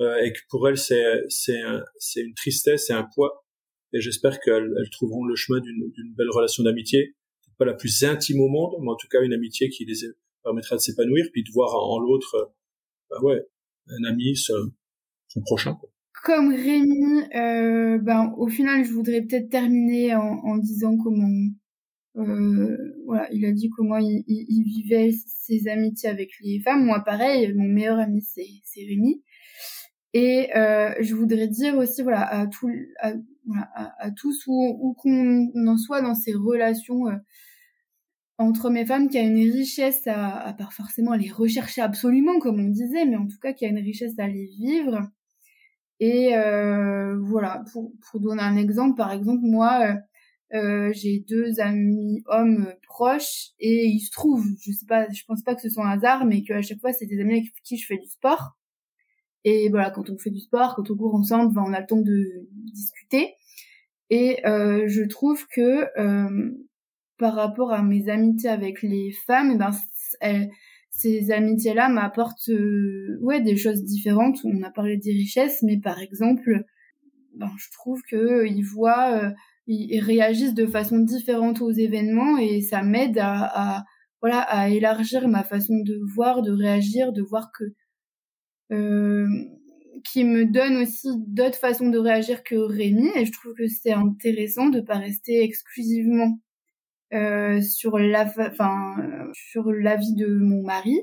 euh, 0.00 0.16
et 0.22 0.32
que 0.32 0.38
pour 0.48 0.68
elles, 0.68 0.78
c'est, 0.78 1.22
c'est, 1.28 1.60
c'est 1.98 2.20
une 2.20 2.34
tristesse, 2.34 2.86
c'est 2.86 2.92
un 2.92 3.06
poids, 3.14 3.44
et 3.92 4.00
j'espère 4.00 4.40
qu'elles 4.40 4.74
elles 4.78 4.90
trouveront 4.90 5.24
le 5.24 5.36
chemin 5.36 5.60
d'une, 5.60 6.14
belle 6.16 6.30
relation 6.30 6.64
d'amitié, 6.64 7.14
pas 7.58 7.64
la 7.64 7.74
plus 7.74 8.02
intime 8.02 8.40
au 8.40 8.48
monde, 8.48 8.74
mais 8.80 8.90
en 8.90 8.96
tout 8.96 9.06
cas 9.08 9.22
une 9.22 9.32
amitié 9.32 9.68
qui 9.68 9.84
les 9.84 10.08
permettra 10.42 10.76
de 10.76 10.80
s'épanouir, 10.80 11.26
puis 11.32 11.44
de 11.44 11.50
voir 11.52 11.74
en, 11.74 12.00
l'autre, 12.00 12.52
bah 13.08 13.20
ouais, 13.22 13.46
un 13.88 14.04
ami, 14.04 14.36
son, 14.36 14.72
prochain. 15.42 15.78
Comme 16.24 16.48
Rémi, 16.48 17.22
euh, 17.34 17.98
ben 17.98 18.34
au 18.36 18.48
final, 18.48 18.84
je 18.84 18.90
voudrais 18.90 19.22
peut-être 19.22 19.48
terminer 19.48 20.14
en, 20.14 20.56
disant 20.58 20.96
comment, 20.96 21.48
euh, 22.16 22.94
voilà, 23.06 23.28
il 23.32 23.44
a 23.44 23.52
dit 23.52 23.70
comment 23.70 23.98
il, 23.98 24.24
il, 24.28 24.62
vivait 24.64 25.10
ses 25.26 25.66
amitiés 25.68 26.08
avec 26.08 26.30
les 26.40 26.60
femmes. 26.60 26.84
Moi, 26.84 27.02
pareil, 27.04 27.52
mon 27.54 27.64
meilleur 27.64 27.98
ami 27.98 28.22
c'est 28.22 28.46
c'est 28.64 28.84
Rémi. 28.84 29.22
Et 30.12 30.56
euh, 30.56 30.94
je 31.00 31.12
voudrais 31.16 31.48
dire 31.48 31.76
aussi, 31.76 32.02
voilà, 32.02 32.24
à 32.24 32.46
tout, 32.46 32.70
à, 33.00 33.14
voilà, 33.46 33.68
à, 33.74 34.12
tous 34.12 34.44
où, 34.46 34.78
où 34.80 34.94
qu'on 34.94 35.50
en 35.66 35.76
soit 35.76 36.02
dans 36.02 36.14
ces 36.14 36.32
relations 36.34 37.08
euh, 37.08 37.16
entre 38.38 38.70
mes 38.70 38.86
femmes 38.86 39.08
qui 39.08 39.18
a 39.18 39.22
une 39.22 39.34
richesse 39.34 40.06
à, 40.06 40.36
à 40.36 40.52
part 40.52 40.72
forcément 40.72 41.14
les 41.14 41.30
rechercher 41.32 41.80
absolument 41.80 42.38
comme 42.38 42.60
on 42.60 42.68
disait, 42.68 43.06
mais 43.06 43.16
en 43.16 43.26
tout 43.26 43.38
cas 43.42 43.52
qui 43.52 43.64
a 43.66 43.68
une 43.68 43.78
richesse 43.78 44.16
à 44.18 44.28
les 44.28 44.46
vivre. 44.46 45.00
Et 45.98 46.36
euh, 46.36 47.18
voilà, 47.20 47.64
pour, 47.72 47.92
pour 48.08 48.20
donner 48.20 48.42
un 48.42 48.56
exemple, 48.56 48.96
par 48.96 49.12
exemple, 49.12 49.42
moi, 49.42 49.96
euh, 50.54 50.58
euh, 50.58 50.92
j'ai 50.92 51.24
deux 51.28 51.60
amis 51.60 52.22
hommes 52.26 52.72
proches 52.82 53.50
et 53.58 53.86
il 53.86 54.00
se 54.00 54.10
trouve, 54.10 54.44
je 54.60 54.72
sais 54.72 54.86
pas, 54.86 55.08
je 55.10 55.22
pense 55.26 55.42
pas 55.42 55.54
que 55.54 55.60
ce 55.62 55.68
soit 55.68 55.86
un 55.86 55.90
hasard, 55.90 56.24
mais 56.26 56.42
qu'à 56.42 56.62
chaque 56.62 56.80
fois 56.80 56.92
c'est 56.92 57.06
des 57.06 57.20
amis 57.20 57.34
avec 57.34 57.46
qui 57.64 57.76
je 57.76 57.86
fais 57.86 57.98
du 57.98 58.08
sport. 58.08 58.56
Et 59.44 59.68
voilà, 59.68 59.90
quand 59.90 60.08
on 60.08 60.16
fait 60.16 60.30
du 60.30 60.40
sport, 60.40 60.74
quand 60.74 60.90
on 60.90 60.96
court 60.96 61.14
ensemble, 61.14 61.54
ben, 61.54 61.62
on 61.66 61.72
a 61.74 61.80
le 61.80 61.86
temps 61.86 62.00
de 62.00 62.48
discuter. 62.72 63.34
Et 64.08 64.46
euh, 64.46 64.84
je 64.86 65.02
trouve 65.02 65.46
que 65.48 65.86
euh, 65.98 66.50
par 67.18 67.34
rapport 67.34 67.72
à 67.72 67.82
mes 67.82 68.08
amitiés 68.08 68.48
avec 68.48 68.82
les 68.82 69.12
femmes, 69.26 69.52
eh 69.52 69.58
ben, 69.58 69.72
ces 70.90 71.30
amitiés-là 71.30 71.88
m'apportent 71.88 72.48
euh, 72.48 73.18
ouais 73.20 73.40
des 73.40 73.56
choses 73.56 73.84
différentes. 73.84 74.38
On 74.44 74.62
a 74.62 74.70
parlé 74.70 74.96
des 74.96 75.12
richesses, 75.12 75.62
mais 75.62 75.78
par 75.78 76.00
exemple, 76.00 76.64
ben, 77.34 77.50
je 77.58 77.70
trouve 77.72 78.00
que 78.08 78.46
ils 78.46 78.62
voient, 78.62 79.12
euh, 79.12 79.30
ils, 79.66 80.00
réagissent 80.00 80.54
de 80.54 80.66
façon 80.66 80.98
différente 80.98 81.60
aux 81.60 81.70
événements 81.70 82.38
et 82.38 82.60
ça 82.60 82.82
m'aide 82.82 83.18
à, 83.18 83.84
voilà 84.20 84.40
à 84.40 84.68
élargir 84.68 85.28
ma 85.28 85.44
façon 85.44 85.74
de 85.84 85.98
voir, 86.14 86.42
de 86.42 86.52
réagir, 86.52 87.12
de 87.12 87.22
voir 87.22 87.50
que 87.52 87.64
euh, 88.72 89.26
qui 90.04 90.24
me 90.24 90.44
donne 90.44 90.76
aussi 90.76 91.08
d'autres 91.26 91.58
façons 91.58 91.88
de 91.88 91.98
réagir 91.98 92.42
que 92.42 92.56
Rémi 92.56 93.08
et 93.16 93.24
je 93.24 93.32
trouve 93.32 93.54
que 93.54 93.66
c'est 93.66 93.92
intéressant 93.92 94.68
de 94.68 94.80
pas 94.80 94.98
rester 94.98 95.42
exclusivement 95.42 96.38
euh, 97.12 97.60
sur 97.60 97.98
la, 97.98 98.24
enfin, 98.38 98.96
sur 99.34 99.70
l'avis 99.72 100.14
de 100.14 100.26
mon 100.26 100.62
mari, 100.62 101.00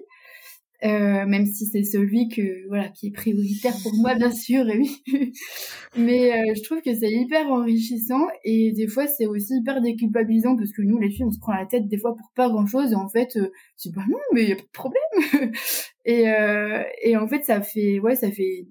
euh, 0.84 1.26
même 1.28 1.46
si 1.46 1.68
c'est 1.68 1.84
celui 1.84 2.28
que 2.28 2.68
voilà 2.68 2.90
qui 2.90 3.08
est 3.08 3.12
prioritaire 3.12 3.76
pour 3.84 3.94
moi 3.96 4.16
bien 4.16 4.32
sûr 4.32 4.66
oui. 4.66 5.04
Mais 5.96 6.32
euh, 6.34 6.54
je 6.56 6.64
trouve 6.64 6.82
que 6.82 6.96
c'est 6.96 7.12
hyper 7.12 7.52
enrichissant 7.52 8.28
et 8.44 8.72
des 8.72 8.88
fois 8.88 9.06
c'est 9.06 9.28
aussi 9.28 9.58
hyper 9.58 9.82
déculpabilisant 9.82 10.56
parce 10.56 10.72
que 10.72 10.82
nous 10.82 10.98
les 10.98 11.12
filles 11.12 11.26
on 11.26 11.32
se 11.32 11.40
prend 11.40 11.54
la 11.54 11.68
tête 11.68 11.88
des 11.88 12.00
fois 12.00 12.16
pour 12.16 12.32
pas 12.36 12.50
grand 12.50 12.66
chose 12.66 12.94
et 12.94 12.96
en 12.96 13.10
fait 13.10 13.36
euh, 13.36 13.52
c'est 13.76 13.94
pas 13.94 14.06
non 14.10 14.18
mais 14.34 14.46
y 14.46 14.52
a 14.52 14.56
pas 14.56 14.62
de 14.62 14.68
problème. 14.74 15.52
Et 16.06 16.32
euh, 16.32 16.84
et 17.04 17.16
en 17.16 17.28
fait 17.28 17.44
ça 17.46 17.62
fait 17.62 18.00
ouais 18.00 18.16
ça 18.16 18.32
fait 18.32 18.68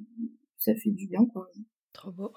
ça 0.59 0.75
fait 0.75 0.91
du 0.91 1.07
bien 1.07 1.25
quoi. 1.33 1.49
Trop 1.93 2.11
beau. 2.11 2.33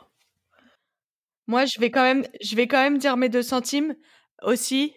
Moi 1.48 1.66
je 1.66 1.80
vais 1.80 1.90
quand 1.90 2.04
même 2.04 2.24
je 2.44 2.56
vais 2.56 2.68
quand 2.68 2.82
même 2.82 3.00
dire 3.00 3.18
mes 3.18 3.30
deux 3.30 3.42
centimes 3.42 3.96
aussi. 4.44 4.94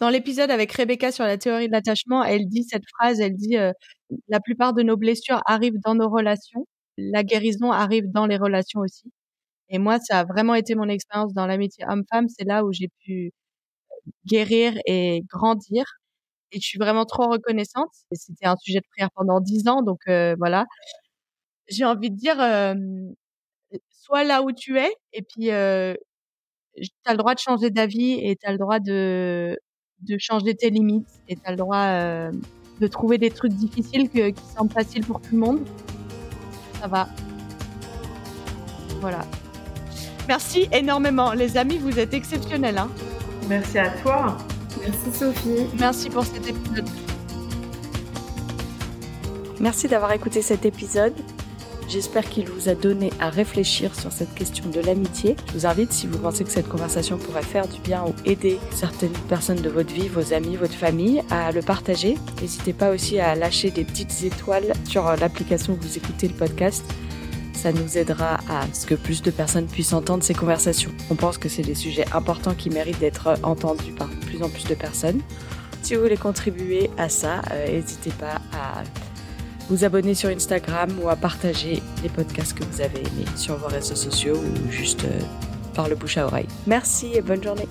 Dans 0.00 0.08
l'épisode 0.08 0.50
avec 0.50 0.72
Rebecca 0.72 1.12
sur 1.12 1.24
la 1.24 1.36
théorie 1.36 1.66
de 1.66 1.72
l'attachement, 1.72 2.24
elle 2.24 2.48
dit 2.48 2.64
cette 2.64 2.84
phrase, 2.88 3.20
elle 3.20 3.36
dit 3.36 3.58
euh, 3.58 3.72
la 4.28 4.40
plupart 4.40 4.72
de 4.72 4.82
nos 4.82 4.96
blessures 4.96 5.42
arrivent 5.46 5.78
dans 5.84 5.94
nos 5.94 6.08
relations, 6.08 6.66
la 6.96 7.22
guérison 7.22 7.70
arrive 7.70 8.10
dans 8.10 8.26
les 8.26 8.38
relations 8.38 8.80
aussi. 8.80 9.12
Et 9.70 9.78
moi, 9.78 9.98
ça 10.00 10.20
a 10.20 10.24
vraiment 10.24 10.54
été 10.54 10.74
mon 10.74 10.88
expérience 10.88 11.34
dans 11.34 11.46
l'amitié 11.46 11.84
homme-femme, 11.88 12.28
c'est 12.28 12.44
là 12.46 12.64
où 12.64 12.72
j'ai 12.72 12.88
pu 13.04 13.32
guérir 14.26 14.74
et 14.86 15.22
grandir. 15.28 15.84
Et 16.52 16.60
je 16.60 16.66
suis 16.66 16.78
vraiment 16.78 17.06
trop 17.06 17.28
reconnaissante. 17.30 17.90
C'était 18.12 18.46
un 18.46 18.56
sujet 18.56 18.80
de 18.80 18.86
prière 18.92 19.10
pendant 19.16 19.40
dix 19.40 19.68
ans, 19.68 19.82
donc 19.82 20.00
euh, 20.08 20.34
voilà. 20.38 20.66
J'ai 21.68 21.84
envie 21.84 22.10
de 22.10 22.16
dire, 22.16 22.40
euh, 22.40 22.74
sois 23.90 24.24
là 24.24 24.42
où 24.42 24.52
tu 24.52 24.78
es, 24.78 24.90
et 25.12 25.22
puis 25.22 25.50
euh, 25.50 25.94
tu 26.76 26.90
as 27.06 27.12
le 27.12 27.18
droit 27.18 27.34
de 27.34 27.40
changer 27.40 27.70
d'avis 27.70 28.14
et 28.14 28.36
tu 28.36 28.46
as 28.46 28.52
le 28.52 28.58
droit 28.58 28.80
de, 28.80 29.56
de 30.02 30.16
changer 30.18 30.54
tes 30.54 30.70
limites 30.70 31.08
et 31.28 31.36
tu 31.36 31.42
as 31.44 31.50
le 31.50 31.56
droit 31.56 31.76
euh, 31.76 32.30
de 32.80 32.86
trouver 32.86 33.18
des 33.18 33.30
trucs 33.30 33.52
difficiles 33.52 34.08
que, 34.08 34.30
qui 34.30 34.42
semblent 34.56 34.72
faciles 34.72 35.04
pour 35.04 35.20
tout 35.20 35.32
le 35.32 35.38
monde. 35.38 35.60
Ça 36.80 36.88
va. 36.88 37.08
Voilà. 39.00 39.20
Merci 40.28 40.68
énormément. 40.72 41.32
Les 41.32 41.56
amis, 41.56 41.78
vous 41.78 41.98
êtes 41.98 42.14
exceptionnels. 42.14 42.78
Hein. 42.78 42.90
Merci 43.48 43.78
à 43.78 43.90
toi. 43.90 44.36
Merci 44.80 45.12
Sophie. 45.12 45.66
Merci 45.78 46.08
pour 46.08 46.24
cet 46.24 46.48
épisode. 46.48 46.88
Merci 49.60 49.88
d'avoir 49.88 50.12
écouté 50.12 50.40
cet 50.40 50.64
épisode. 50.64 51.14
J'espère 51.90 52.30
qu'il 52.30 52.48
vous 52.48 52.68
a 52.68 52.76
donné 52.76 53.12
à 53.18 53.30
réfléchir 53.30 53.96
sur 53.96 54.12
cette 54.12 54.32
question 54.32 54.70
de 54.70 54.78
l'amitié. 54.78 55.34
Je 55.48 55.54
vous 55.54 55.66
invite, 55.66 55.92
si 55.92 56.06
vous 56.06 56.18
pensez 56.18 56.44
que 56.44 56.50
cette 56.50 56.68
conversation 56.68 57.18
pourrait 57.18 57.42
faire 57.42 57.66
du 57.66 57.80
bien 57.80 58.04
ou 58.04 58.14
aider 58.24 58.60
certaines 58.70 59.10
personnes 59.28 59.60
de 59.60 59.68
votre 59.68 59.92
vie, 59.92 60.06
vos 60.06 60.32
amis, 60.32 60.54
votre 60.54 60.74
famille, 60.74 61.20
à 61.30 61.50
le 61.50 61.62
partager. 61.62 62.16
N'hésitez 62.40 62.74
pas 62.74 62.90
aussi 62.90 63.18
à 63.18 63.34
lâcher 63.34 63.72
des 63.72 63.82
petites 63.82 64.22
étoiles 64.22 64.72
sur 64.84 65.02
l'application 65.16 65.72
où 65.72 65.78
vous 65.80 65.98
écoutez 65.98 66.28
le 66.28 66.34
podcast. 66.34 66.84
Ça 67.54 67.72
nous 67.72 67.98
aidera 67.98 68.34
à 68.48 68.72
ce 68.72 68.86
que 68.86 68.94
plus 68.94 69.20
de 69.20 69.32
personnes 69.32 69.66
puissent 69.66 69.92
entendre 69.92 70.22
ces 70.22 70.34
conversations. 70.34 70.92
On 71.10 71.16
pense 71.16 71.38
que 71.38 71.48
c'est 71.48 71.62
des 71.62 71.74
sujets 71.74 72.06
importants 72.12 72.54
qui 72.54 72.70
méritent 72.70 73.00
d'être 73.00 73.34
entendus 73.42 73.94
par 73.94 74.08
plus 74.28 74.44
en 74.44 74.48
plus 74.48 74.64
de 74.66 74.76
personnes. 74.76 75.20
Si 75.82 75.96
vous 75.96 76.02
voulez 76.02 76.16
contribuer 76.16 76.88
à 76.98 77.08
ça, 77.08 77.42
euh, 77.50 77.66
n'hésitez 77.66 78.10
pas 78.10 78.40
à 78.52 78.84
vous 79.70 79.84
abonner 79.84 80.14
sur 80.14 80.28
Instagram 80.28 80.90
ou 81.02 81.08
à 81.08 81.16
partager 81.16 81.80
les 82.02 82.08
podcasts 82.08 82.58
que 82.58 82.64
vous 82.64 82.80
avez 82.80 82.98
aimés 82.98 83.26
sur 83.36 83.56
vos 83.56 83.68
réseaux 83.68 83.94
sociaux 83.94 84.36
ou 84.36 84.70
juste 84.70 85.04
euh, 85.04 85.20
par 85.74 85.88
le 85.88 85.94
bouche 85.94 86.18
à 86.18 86.26
oreille. 86.26 86.48
Merci 86.66 87.12
et 87.14 87.22
bonne 87.22 87.42
journée. 87.42 87.68